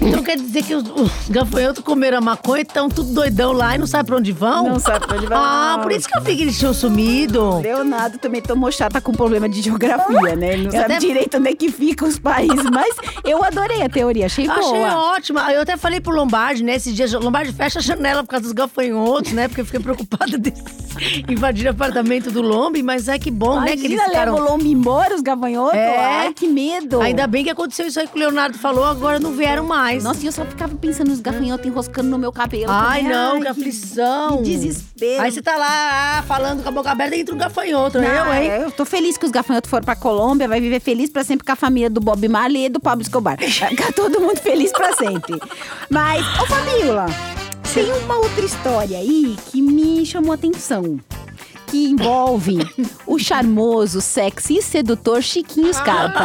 Então 0.00 0.22
quer 0.22 0.36
dizer 0.36 0.62
que 0.62 0.74
os, 0.74 0.84
os 0.88 1.28
gafanhotos 1.28 1.82
comeram 1.84 2.18
a 2.18 2.20
maconha 2.20 2.60
e 2.60 2.62
estão 2.62 2.88
tudo 2.88 3.12
doidão 3.12 3.52
lá 3.52 3.74
e 3.74 3.78
não 3.78 3.86
sabe 3.86 4.06
pra 4.06 4.16
onde 4.16 4.32
vão? 4.32 4.68
Não 4.68 4.78
sabe 4.80 5.06
pra 5.06 5.16
onde 5.16 5.26
vão. 5.26 5.36
Ah, 5.38 5.78
por 5.82 5.92
isso 5.92 6.08
que 6.08 6.16
eu 6.16 6.22
vi 6.22 6.36
que 6.36 6.42
eles 6.42 6.58
tinham 6.58 6.72
sumido. 6.72 7.58
Leonardo 7.60 8.18
também 8.18 8.40
tomou 8.40 8.72
chá, 8.72 8.88
tá 8.88 9.00
com 9.00 9.12
problema 9.12 9.48
de 9.48 9.60
geografia, 9.60 10.34
né? 10.36 10.54
Ele 10.54 10.64
não 10.68 10.72
Eu 10.72 10.80
sabe 10.80 10.94
até- 10.94 10.98
direito 11.06 11.36
onde 11.36 11.48
é 11.50 11.54
que 11.54 11.70
ficam 11.70 12.08
os 12.08 12.18
países. 12.18 12.64
Mas 12.72 12.94
eu 13.24 13.44
adorei 13.44 13.82
a 13.82 13.88
teoria, 13.88 14.26
achei 14.26 14.46
boa. 14.46 14.58
Achei 14.58 14.80
ótima. 14.82 15.52
Eu 15.52 15.62
até 15.62 15.76
falei 15.76 16.00
pro 16.00 16.14
Lombardi, 16.14 16.62
né? 16.64 16.76
Esses 16.76 16.94
dias, 16.94 17.12
Lombardi 17.12 17.52
fecha 17.52 17.78
a 17.78 17.82
janela 17.82 18.22
por 18.22 18.30
causa 18.30 18.44
dos 18.44 18.52
gafanhotos, 18.52 19.32
né? 19.32 19.48
Porque 19.48 19.60
eu 19.60 19.64
fiquei 19.66 19.80
preocupada 19.80 20.36
de 20.38 20.52
invadir 21.28 21.66
o 21.66 21.70
apartamento 21.70 22.30
do 22.30 22.40
Lombi, 22.42 22.82
mas 22.82 23.06
é 23.08 23.18
que 23.18 23.30
bom, 23.30 23.60
né? 23.60 23.72
Que 23.76 23.84
eles 23.86 23.92
Imagina, 23.92 24.04
ficaram... 24.08 24.34
leva 24.34 24.46
o 24.46 24.50
lombo 24.50 24.66
embora, 24.66 25.14
os 25.14 25.20
gafanhotos. 25.20 25.74
É. 25.78 25.98
Ai, 25.98 26.32
que 26.34 26.46
medo. 26.46 27.00
Ainda 27.00 27.26
bem 27.26 27.44
que 27.44 27.50
aconteceu 27.50 27.86
isso 27.86 28.00
aí 28.00 28.06
que 28.06 28.16
o 28.16 28.18
Leonardo 28.18 28.56
falou, 28.58 28.84
agora 28.84 29.18
não 29.18 29.32
vieram 29.32 29.64
mais. 29.64 29.89
Nossa, 29.98 30.22
e 30.22 30.26
eu 30.26 30.32
só 30.32 30.44
ficava 30.44 30.74
pensando 30.76 31.08
nos 31.08 31.20
gafanhotos 31.20 31.66
enroscando 31.66 32.08
no 32.08 32.18
meu 32.18 32.32
cabelo. 32.32 32.66
Ai, 32.68 33.02
também. 33.02 33.16
não, 33.16 33.34
Ai, 33.34 33.40
que 33.40 33.48
aflição. 33.48 34.38
Que 34.38 34.42
desespero. 34.42 35.22
Aí 35.22 35.32
você 35.32 35.42
tá 35.42 35.56
lá 35.56 36.18
ah, 36.18 36.22
falando 36.22 36.62
com 36.62 36.68
a 36.68 36.72
boca 36.72 36.90
aberta 36.90 37.16
e 37.16 37.20
entra 37.20 37.34
um 37.34 37.38
gafanhoto, 37.38 37.98
Não, 38.00 38.08
eu, 38.08 38.34
hein? 38.34 38.50
Eu 38.62 38.70
tô 38.70 38.84
feliz 38.84 39.16
que 39.16 39.24
os 39.24 39.30
gafanhotos 39.30 39.70
foram 39.70 39.84
pra 39.84 39.96
Colômbia, 39.96 40.46
vai 40.46 40.60
viver 40.60 40.80
feliz 40.80 41.10
pra 41.10 41.24
sempre 41.24 41.44
com 41.44 41.52
a 41.52 41.56
família 41.56 41.90
do 41.90 42.00
Bob 42.00 42.26
Marley 42.28 42.66
e 42.66 42.68
do 42.68 42.80
Pablo 42.80 43.02
Escobar. 43.02 43.38
Ficar 43.38 43.92
todo 43.92 44.20
mundo 44.20 44.38
feliz 44.38 44.72
pra 44.72 44.92
sempre. 44.94 45.40
Mas, 45.88 46.24
ô 46.40 46.46
Fabiola, 46.46 47.06
tem 47.72 47.90
uma 48.04 48.16
outra 48.16 48.44
história 48.44 48.98
aí 48.98 49.36
que 49.50 49.62
me 49.62 50.04
chamou 50.04 50.32
a 50.32 50.34
atenção. 50.34 50.98
Que 51.70 51.86
envolve 51.86 52.58
o 53.06 53.18
charmoso, 53.18 54.00
sexy 54.00 54.58
e 54.58 54.62
sedutor 54.62 55.22
Chiquinho 55.22 55.72
Scarpa. 55.72 56.24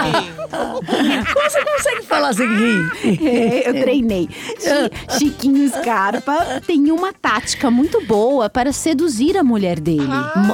Como 0.49 1.49
você 1.49 1.63
consegue 1.63 2.01
falar 2.07 2.33
sem 2.33 2.47
rir? 2.47 3.25
É, 3.27 3.69
eu 3.69 3.73
treinei. 3.81 4.27
Chi- 4.29 5.17
Chiquinho 5.19 5.69
Scarpa 5.69 6.61
tem 6.65 6.91
uma 6.91 7.13
tática 7.13 7.69
muito 7.69 8.03
boa 8.05 8.49
para 8.49 8.71
seduzir 8.71 9.37
a 9.37 9.43
mulher 9.43 9.79
dele. 9.79 10.07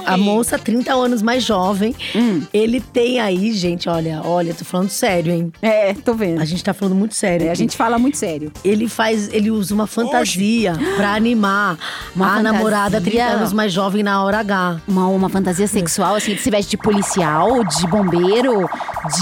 A 0.05 0.17
moça, 0.17 0.57
30 0.59 0.93
anos 0.93 1.21
mais 1.21 1.43
jovem, 1.43 1.95
Hum. 2.15 2.41
ele 2.53 2.81
tem 2.81 3.19
aí, 3.19 3.51
gente, 3.53 3.87
olha, 3.87 4.21
olha, 4.25 4.53
tô 4.53 4.65
falando 4.65 4.89
sério, 4.89 5.31
hein? 5.33 5.53
É, 5.61 5.93
tô 5.93 6.13
vendo. 6.13 6.41
A 6.41 6.45
gente 6.45 6.63
tá 6.63 6.73
falando 6.73 6.95
muito 6.95 7.15
sério. 7.15 7.47
É, 7.47 7.51
a 7.51 7.55
gente 7.55 7.77
fala 7.77 7.97
muito 7.97 8.17
sério. 8.17 8.51
Ele 8.63 8.87
faz, 8.89 9.33
ele 9.33 9.49
usa 9.51 9.73
uma 9.73 9.87
fantasia 9.87 10.73
pra 10.97 11.13
animar 11.13 11.77
Uma 12.15 12.25
a 12.25 12.29
fantasia? 12.37 12.51
namorada 12.51 12.99
30 13.01 13.23
anos 13.23 13.53
mais 13.53 13.71
jovem 13.71 14.03
na 14.03 14.21
hora 14.23 14.39
H. 14.39 14.80
Uma, 14.87 15.07
uma 15.07 15.29
fantasia 15.29 15.67
sexual, 15.67 16.15
assim, 16.15 16.35
de 16.35 16.41
se 16.41 16.49
veste 16.49 16.71
de 16.71 16.77
policial, 16.77 17.63
de 17.63 17.87
bombeiro, 17.87 18.67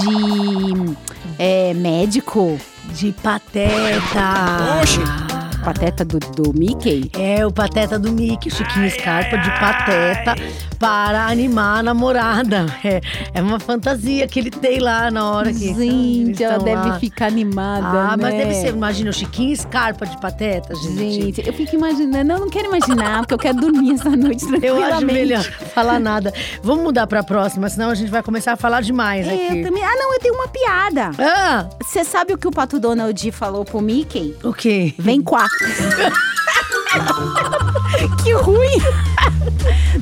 de 0.01 0.95
é, 1.37 1.73
médico. 1.73 2.59
De 2.91 3.11
pateta. 3.11 5.28
Pateta 5.63 6.03
do, 6.05 6.19
do 6.19 6.53
Mickey? 6.57 7.11
É, 7.17 7.45
o 7.45 7.51
pateta 7.51 7.99
do 7.99 8.11
Mickey, 8.11 8.49
Chiquinho 8.49 8.89
Scarpa 8.91 9.37
de 9.37 9.49
pateta 9.59 10.35
para 10.79 11.27
animar 11.27 11.79
a 11.79 11.83
namorada. 11.83 12.65
É, 12.83 13.01
é 13.33 13.41
uma 13.41 13.59
fantasia 13.59 14.25
que 14.27 14.39
ele 14.39 14.49
tem 14.49 14.79
lá 14.79 15.11
na 15.11 15.29
hora 15.31 15.51
que. 15.51 15.73
Gente, 15.73 16.41
ela 16.43 16.57
deve 16.59 16.87
lá. 16.89 16.99
ficar 16.99 17.27
animada. 17.27 17.85
Ah, 17.87 18.17
mas 18.19 18.33
né? 18.33 18.45
deve 18.45 18.53
ser, 18.55 18.69
imagina, 18.69 19.09
o 19.09 19.13
Chiquinho 19.13 19.55
Scarpa 19.55 20.05
de 20.05 20.17
pateta, 20.19 20.73
gente. 20.75 21.11
Gente, 21.21 21.47
eu 21.47 21.53
fico 21.53 21.75
imaginando, 21.75 22.31
eu 22.33 22.39
não 22.39 22.49
quero 22.49 22.67
imaginar, 22.67 23.19
porque 23.19 23.33
eu 23.33 23.37
quero 23.37 23.59
dormir 23.59 23.93
essa 23.95 24.09
noite 24.09 24.45
Eu 24.63 24.81
acho 24.83 25.05
melhor 25.05 25.43
falar 25.43 25.99
nada. 25.99 26.33
Vamos 26.63 26.83
mudar 26.85 27.05
pra 27.05 27.21
próxima, 27.23 27.69
senão 27.69 27.89
a 27.89 27.95
gente 27.95 28.09
vai 28.09 28.23
começar 28.23 28.53
a 28.53 28.57
falar 28.57 28.81
demais 28.81 29.27
É, 29.27 29.33
aqui. 29.47 29.59
eu 29.59 29.65
também. 29.65 29.83
Ah, 29.83 29.95
não, 29.97 30.13
eu 30.13 30.19
tenho 30.19 30.33
uma 30.35 30.47
piada. 30.47 31.11
Ah, 31.19 31.67
Você 31.83 32.03
sabe 32.05 32.33
o 32.33 32.37
que 32.37 32.47
o 32.47 32.51
Pato 32.51 32.79
Donald 32.79 33.31
falou 33.31 33.65
pro 33.65 33.81
Mickey? 33.81 34.35
o 34.43 34.53
quê? 34.53 34.93
Vem 34.97 35.21
cá. 35.21 35.48
que 38.23 38.33
ruim. 38.33 38.81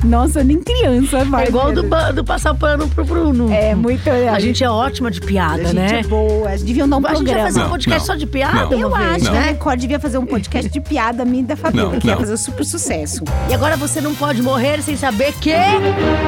Nossa, 0.04 0.44
nem 0.44 0.62
criança 0.62 1.24
vai. 1.24 1.46
É 1.46 1.48
igual 1.48 1.72
do, 1.72 1.82
do 2.14 2.24
passar 2.24 2.54
pano 2.54 2.88
pro 2.88 3.04
Bruno. 3.04 3.52
É, 3.52 3.74
muito. 3.74 4.08
A 4.08 4.38
gente 4.38 4.62
é 4.62 4.70
ótima 4.70 5.10
de 5.10 5.20
piada, 5.20 5.62
a 5.62 5.66
gente 5.66 5.74
né? 5.74 6.00
é 6.00 6.02
boa. 6.04 6.50
Deviam 6.58 6.88
dar 6.88 6.98
um 6.98 7.06
a 7.06 7.14
gente 7.14 7.24
vai 7.24 7.24
programa. 7.24 7.48
fazer 7.48 7.62
um 7.62 7.70
podcast 7.70 8.06
só 8.06 8.14
de 8.14 8.26
piada 8.26 8.74
Eu 8.74 8.88
uma 8.88 8.98
vez, 8.98 9.10
acho 9.10 9.30
que 9.30 9.36
a 9.36 9.40
né? 9.40 9.46
Record 9.48 9.80
devia 9.80 10.00
fazer 10.00 10.18
um 10.18 10.26
podcast 10.26 10.70
de 10.70 10.80
piada 10.80 11.24
minha 11.24 11.42
e 11.42 11.46
da 11.46 11.56
Fabiola, 11.56 11.92
Não, 11.92 12.00
que 12.00 12.06
ia 12.06 12.12
não. 12.12 12.20
fazer 12.20 12.36
super 12.36 12.64
sucesso. 12.64 13.24
E 13.48 13.54
agora 13.54 13.76
você 13.76 14.00
não 14.00 14.14
pode 14.14 14.42
morrer 14.42 14.82
sem 14.82 14.96
saber 14.96 15.32
que... 15.40 15.52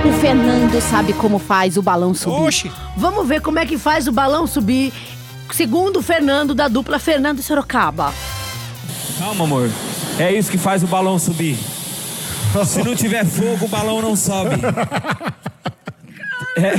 O 0.04 0.12
Fernando 0.20 0.80
sabe 0.80 1.12
como 1.12 1.38
faz 1.38 1.76
o 1.76 1.82
balão 1.82 2.14
subir. 2.14 2.46
Oxi. 2.46 2.72
Vamos 2.96 3.26
ver 3.26 3.40
como 3.40 3.58
é 3.58 3.66
que 3.66 3.78
faz 3.78 4.08
o 4.08 4.12
balão 4.12 4.46
subir. 4.46 4.92
Segundo 5.52 5.98
o 5.98 6.02
Fernando, 6.02 6.54
da 6.54 6.68
dupla 6.68 6.98
Fernando 6.98 7.40
e 7.40 7.42
Sorocaba. 7.42 8.12
Calma, 9.20 9.44
amor. 9.44 9.70
É 10.18 10.32
isso 10.32 10.50
que 10.50 10.56
faz 10.56 10.82
o 10.82 10.86
balão 10.86 11.18
subir. 11.18 11.58
Se 12.66 12.82
não 12.82 12.96
tiver 12.96 13.26
fogo, 13.26 13.66
o 13.66 13.68
balão 13.68 14.00
não 14.00 14.16
sobe. 14.16 14.56
É. 16.56 16.72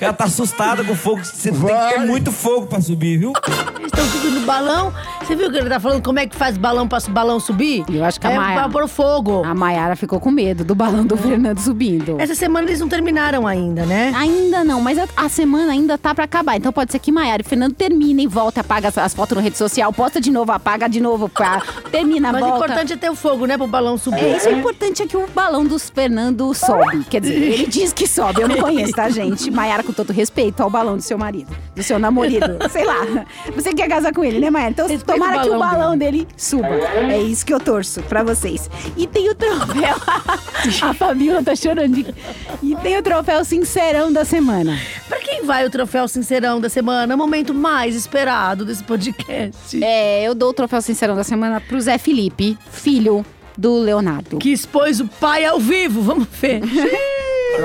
Ela 0.00 0.12
tá 0.12 0.24
assustada 0.24 0.84
com 0.84 0.94
fogo. 0.94 1.24
Você 1.24 1.50
tem 1.50 1.60
que 1.60 1.66
ter 1.66 1.98
muito 2.06 2.30
fogo 2.30 2.68
pra 2.68 2.80
subir, 2.80 3.18
viu? 3.18 3.32
Eles 3.76 3.86
estão 3.86 4.08
tudo 4.08 4.30
no 4.30 4.46
balão. 4.46 4.94
Você 5.30 5.36
viu 5.36 5.48
que 5.48 5.58
ele 5.58 5.68
tá 5.68 5.78
falando 5.78 6.02
como 6.02 6.18
é 6.18 6.26
que 6.26 6.34
faz 6.34 6.58
balão 6.58 6.88
pra 6.88 6.98
o 6.98 7.10
balão 7.12 7.38
subir? 7.38 7.84
Eu 7.88 8.04
acho 8.04 8.20
que 8.20 8.26
a 8.26 8.32
é 8.32 8.34
pra 8.34 8.68
pôr 8.68 8.88
fogo. 8.88 9.44
A 9.44 9.54
Mayara 9.54 9.94
ficou 9.94 10.18
com 10.18 10.28
medo 10.28 10.64
do 10.64 10.74
balão 10.74 11.06
do 11.06 11.16
Fernando 11.16 11.60
subindo. 11.60 12.20
Essa 12.20 12.34
semana 12.34 12.66
eles 12.66 12.80
não 12.80 12.88
terminaram 12.88 13.46
ainda, 13.46 13.86
né? 13.86 14.12
Ainda 14.16 14.64
não, 14.64 14.80
mas 14.80 14.98
a, 14.98 15.06
a 15.16 15.28
semana 15.28 15.70
ainda 15.70 15.96
tá 15.96 16.12
pra 16.16 16.24
acabar. 16.24 16.56
Então 16.56 16.72
pode 16.72 16.90
ser 16.90 16.98
que 16.98 17.12
Maiara 17.12 17.42
e 17.42 17.44
Fernando 17.44 17.74
terminem 17.74 18.26
volta, 18.26 18.62
apaga 18.62 18.88
as, 18.88 18.98
as 18.98 19.14
fotos 19.14 19.36
na 19.36 19.40
rede 19.40 19.56
social, 19.56 19.92
posta 19.92 20.20
de 20.20 20.32
novo, 20.32 20.50
apaga 20.50 20.88
de 20.88 21.00
novo, 21.00 21.28
pá, 21.28 21.62
termina, 21.92 22.32
Mas 22.32 22.42
o 22.42 22.46
volta. 22.46 22.64
importante 22.64 22.92
é 22.94 22.96
ter 22.96 23.10
o 23.10 23.14
fogo, 23.14 23.46
né? 23.46 23.56
Pro 23.56 23.68
balão 23.68 23.96
subir. 23.96 24.24
É, 24.24 24.36
isso 24.36 24.48
é 24.48 24.52
importante 24.52 25.04
é 25.04 25.06
que 25.06 25.16
o 25.16 25.28
balão 25.28 25.64
dos 25.64 25.88
Fernando 25.88 26.52
sobe. 26.54 27.04
Quer 27.04 27.20
dizer, 27.20 27.34
ele 27.36 27.66
diz 27.68 27.92
que 27.92 28.08
sobe. 28.08 28.42
Eu 28.42 28.48
não 28.48 28.56
conheço, 28.58 28.94
tá, 28.94 29.08
gente? 29.08 29.48
Maiara, 29.48 29.84
com 29.84 29.92
todo 29.92 30.12
respeito 30.12 30.60
ao 30.60 30.68
balão 30.68 30.96
do 30.96 31.02
seu 31.04 31.16
marido, 31.16 31.54
do 31.80 31.84
seu 31.84 31.98
namorado. 31.98 32.58
Sei 32.70 32.84
lá. 32.84 33.24
Você 33.54 33.72
quer 33.72 33.88
casar 33.88 34.12
com 34.12 34.22
ele, 34.24 34.38
né, 34.38 34.50
Maiara? 34.50 34.70
Então 34.70 34.86
Respeita 34.86 35.12
tomara 35.20 35.38
o 35.38 35.42
que 35.42 35.48
o 35.48 35.58
balão 35.58 35.70
balão 35.78 35.98
dele 35.98 36.28
suba. 36.36 36.68
É 36.68 37.18
isso 37.18 37.44
que 37.44 37.52
eu 37.54 37.58
torço 37.60 38.02
pra 38.02 38.22
vocês. 38.22 38.70
E 38.96 39.06
tem 39.06 39.28
o 39.30 39.34
troféu. 39.34 39.96
A 40.88 40.94
Fabiola 40.94 41.42
tá 41.42 41.56
chorando. 41.56 41.94
de- 41.94 42.14
E 42.62 42.76
tem 42.76 42.96
o 42.98 43.02
troféu 43.02 43.44
sincerão 43.44 44.12
da 44.12 44.24
semana. 44.24 44.78
Pra 45.08 45.18
quem 45.18 45.44
vai 45.44 45.66
o 45.66 45.70
troféu 45.70 46.06
Sincerão 46.06 46.60
da 46.60 46.68
semana? 46.68 47.12
É 47.12 47.16
o 47.16 47.18
momento 47.18 47.54
mais 47.54 47.94
esperado 47.96 48.64
desse 48.64 48.84
podcast. 48.84 49.82
É, 49.82 50.22
eu 50.26 50.34
dou 50.34 50.50
o 50.50 50.52
troféu 50.52 50.80
sincerão 50.82 51.16
da 51.16 51.24
semana 51.24 51.60
pro 51.60 51.80
Zé 51.80 51.96
Felipe, 51.98 52.56
filho 52.70 53.24
do 53.56 53.78
Leonardo. 53.78 54.38
Que 54.38 54.52
expôs 54.52 55.00
o 55.00 55.06
pai 55.08 55.44
ao 55.44 55.58
vivo. 55.58 56.02
Vamos 56.02 56.26
ver. 56.40 56.60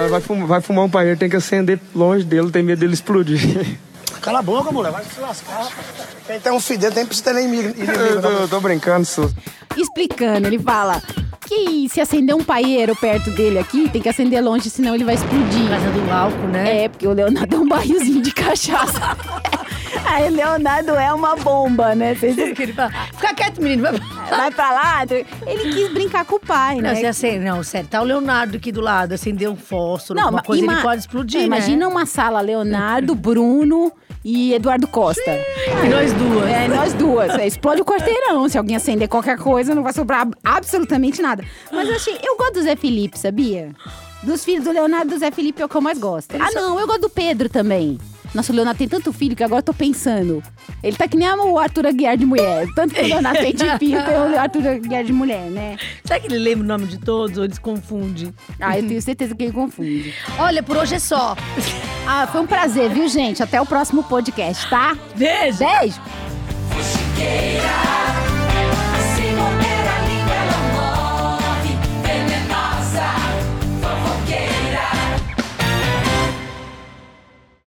Vai 0.10 0.22
fumar, 0.22 0.48
vai 0.48 0.62
fumar 0.62 0.86
um 0.86 0.90
paeiro, 0.90 1.18
tem 1.18 1.30
que 1.30 1.36
acender 1.36 1.80
longe 1.96 2.24
dele, 2.26 2.50
tem 2.52 2.64
medo 2.64 2.80
dele 2.80 2.94
explodir. 2.94 3.40
Cala 4.26 4.40
a 4.40 4.42
boca, 4.42 4.72
mulher, 4.72 4.92
vai 4.92 5.06
se 5.06 5.20
lascar. 5.20 5.68
Quem 6.26 6.40
tem 6.40 6.52
um 6.52 6.60
filho 6.60 6.80
dele 6.80 6.96
nem 6.96 7.06
precisa 7.06 7.32
ter 7.32 7.36
nem 7.36 7.46
inimigo. 7.54 7.80
Eu 7.80 8.20
tô, 8.20 8.30
não. 8.32 8.40
eu 8.40 8.48
tô 8.48 8.60
brincando, 8.60 9.06
sou. 9.06 9.30
Explicando, 9.78 10.48
ele 10.48 10.58
fala 10.58 11.00
que 11.48 11.88
se 11.90 12.02
acender 12.02 12.36
um 12.36 12.44
paieiro 12.44 12.96
perto 12.96 13.30
dele 13.30 13.60
aqui, 13.60 13.88
tem 13.88 14.02
que 14.02 14.10
acender 14.10 14.44
longe, 14.44 14.68
senão 14.68 14.96
ele 14.96 15.04
vai 15.04 15.14
explodir. 15.14 15.70
Casa 15.70 15.92
do 15.92 16.12
álcool, 16.12 16.48
né? 16.48 16.86
É, 16.86 16.90
porque 16.90 17.06
o 17.06 17.14
Leonardo 17.14 17.56
é 17.56 17.60
um 17.60 17.68
barrilzinho 17.68 18.20
de 18.20 18.32
cachaça. 18.32 19.16
Aí 20.08 20.30
Leonardo 20.30 20.92
é 20.92 21.12
uma 21.14 21.36
bomba, 21.36 21.96
né? 21.96 22.16
Vocês 22.16 22.36
Que 22.56 22.64
ele 22.64 22.74
fala, 22.74 22.92
Fica 23.14 23.34
quieto, 23.34 23.62
menino. 23.62 23.84
Vai... 23.84 23.94
vai 24.30 24.52
pra 24.52 24.72
lá. 24.72 25.04
Ele 25.46 25.74
quis 25.74 25.92
brincar 25.94 26.26
com 26.26 26.36
o 26.36 26.40
pai, 26.40 26.76
Não, 26.76 26.84
né? 26.84 26.96
você 26.96 27.06
acende, 27.08 27.40
não, 27.46 27.64
sério. 27.64 27.88
Tá 27.90 28.02
o 28.02 28.06
Leonardo 28.06 28.58
aqui 28.58 28.72
do 28.72 28.82
lado, 28.82 29.14
acendeu 29.14 29.52
um 29.52 29.56
fósforo, 29.56 30.20
alguma 30.20 30.38
ma- 30.38 30.44
coisa, 30.44 30.64
ima- 30.64 30.74
ele 30.74 30.82
pode 30.82 31.02
explodir, 31.02 31.42
Não, 31.42 31.50
né? 31.50 31.58
Imagina 31.58 31.88
uma 31.88 32.06
sala, 32.06 32.40
Leonardo, 32.42 33.14
Bruno 33.16 33.92
e 34.24 34.54
Eduardo 34.54 34.88
Costa. 34.88 35.22
E 35.84 35.90
nós 35.90 36.12
duas. 36.14 36.50
É, 36.50 36.68
nós 36.68 36.94
duas. 36.94 37.30
É, 37.38 37.46
explode 37.48 37.82
o 37.82 37.86
quarteirão. 37.86 38.48
Se 38.48 38.58
alguém 38.58 38.76
acender 38.76 39.08
qualquer 39.08 39.38
coisa, 39.38 39.76
não 39.76 39.84
vai 39.84 39.94
sobrar 39.94 40.22
ab- 40.22 40.36
absolutamente 40.44 41.22
nada. 41.22 41.44
Mas 41.72 41.88
eu 41.90 41.96
achei. 41.96 42.18
Eu 42.24 42.36
gosto 42.38 42.54
do 42.54 42.62
Zé 42.64 42.76
Felipe, 42.76 43.18
sabia? 43.20 43.70
Dos 44.24 44.44
filhos 44.44 44.64
do 44.64 44.72
Leonardo 44.72 45.08
e 45.12 45.14
do 45.16 45.20
Zé 45.20 45.30
Felipe 45.30 45.62
é 45.62 45.66
o 45.66 45.70
que 45.70 45.76
eu 45.76 45.82
mais 45.82 45.98
gosto. 46.00 46.36
Ah, 46.40 46.50
não, 46.54 46.80
eu 46.80 46.88
gosto 46.88 47.02
do 47.02 47.10
Pedro 47.10 47.50
também. 47.50 48.00
Nossa, 48.36 48.52
o 48.52 48.56
Leonardo 48.56 48.78
tem 48.78 48.88
tanto 48.88 49.14
filho 49.14 49.34
que 49.34 49.44
agora 49.44 49.60
eu 49.60 49.64
tô 49.64 49.74
pensando. 49.74 50.44
Ele 50.84 50.98
tá 50.98 51.08
que 51.08 51.16
nem 51.16 51.28
o 51.30 51.58
Arthur 51.58 51.88
Aguiar 51.88 52.18
de 52.18 52.26
mulher. 52.26 52.68
Tanto 52.76 52.94
que 52.94 53.00
o 53.00 53.08
Leonardo 53.08 53.40
tem 53.40 53.56
de 53.56 53.78
filho, 53.80 54.04
tem 54.04 54.14
o 54.14 54.38
Arthur 54.38 54.68
Aguiar 54.68 55.04
de 55.06 55.14
mulher, 55.14 55.50
né? 55.50 55.78
Será 56.04 56.20
que 56.20 56.28
ele 56.28 56.38
lembra 56.38 56.66
o 56.66 56.68
nome 56.68 56.86
de 56.86 56.98
todos 56.98 57.38
ou 57.38 57.46
eles 57.46 57.58
confundem? 57.58 58.34
Ah, 58.60 58.78
eu 58.78 58.86
tenho 58.86 59.02
certeza 59.02 59.34
que 59.34 59.44
ele 59.46 59.54
confunde. 59.54 60.14
Olha, 60.38 60.62
por 60.62 60.76
hoje 60.76 60.96
é 60.96 61.00
só. 61.00 61.36
Ah, 62.08 62.28
foi 62.28 62.40
um 62.42 62.46
prazer, 62.46 62.88
viu, 62.92 63.08
gente? 63.10 63.42
Até 63.42 63.60
o 63.60 63.66
próximo 63.66 64.04
podcast, 64.04 64.70
tá? 64.70 64.96
Beijo! 65.16 65.58
Beijo! 65.58 66.00
Fuxiqueira. 66.70 68.15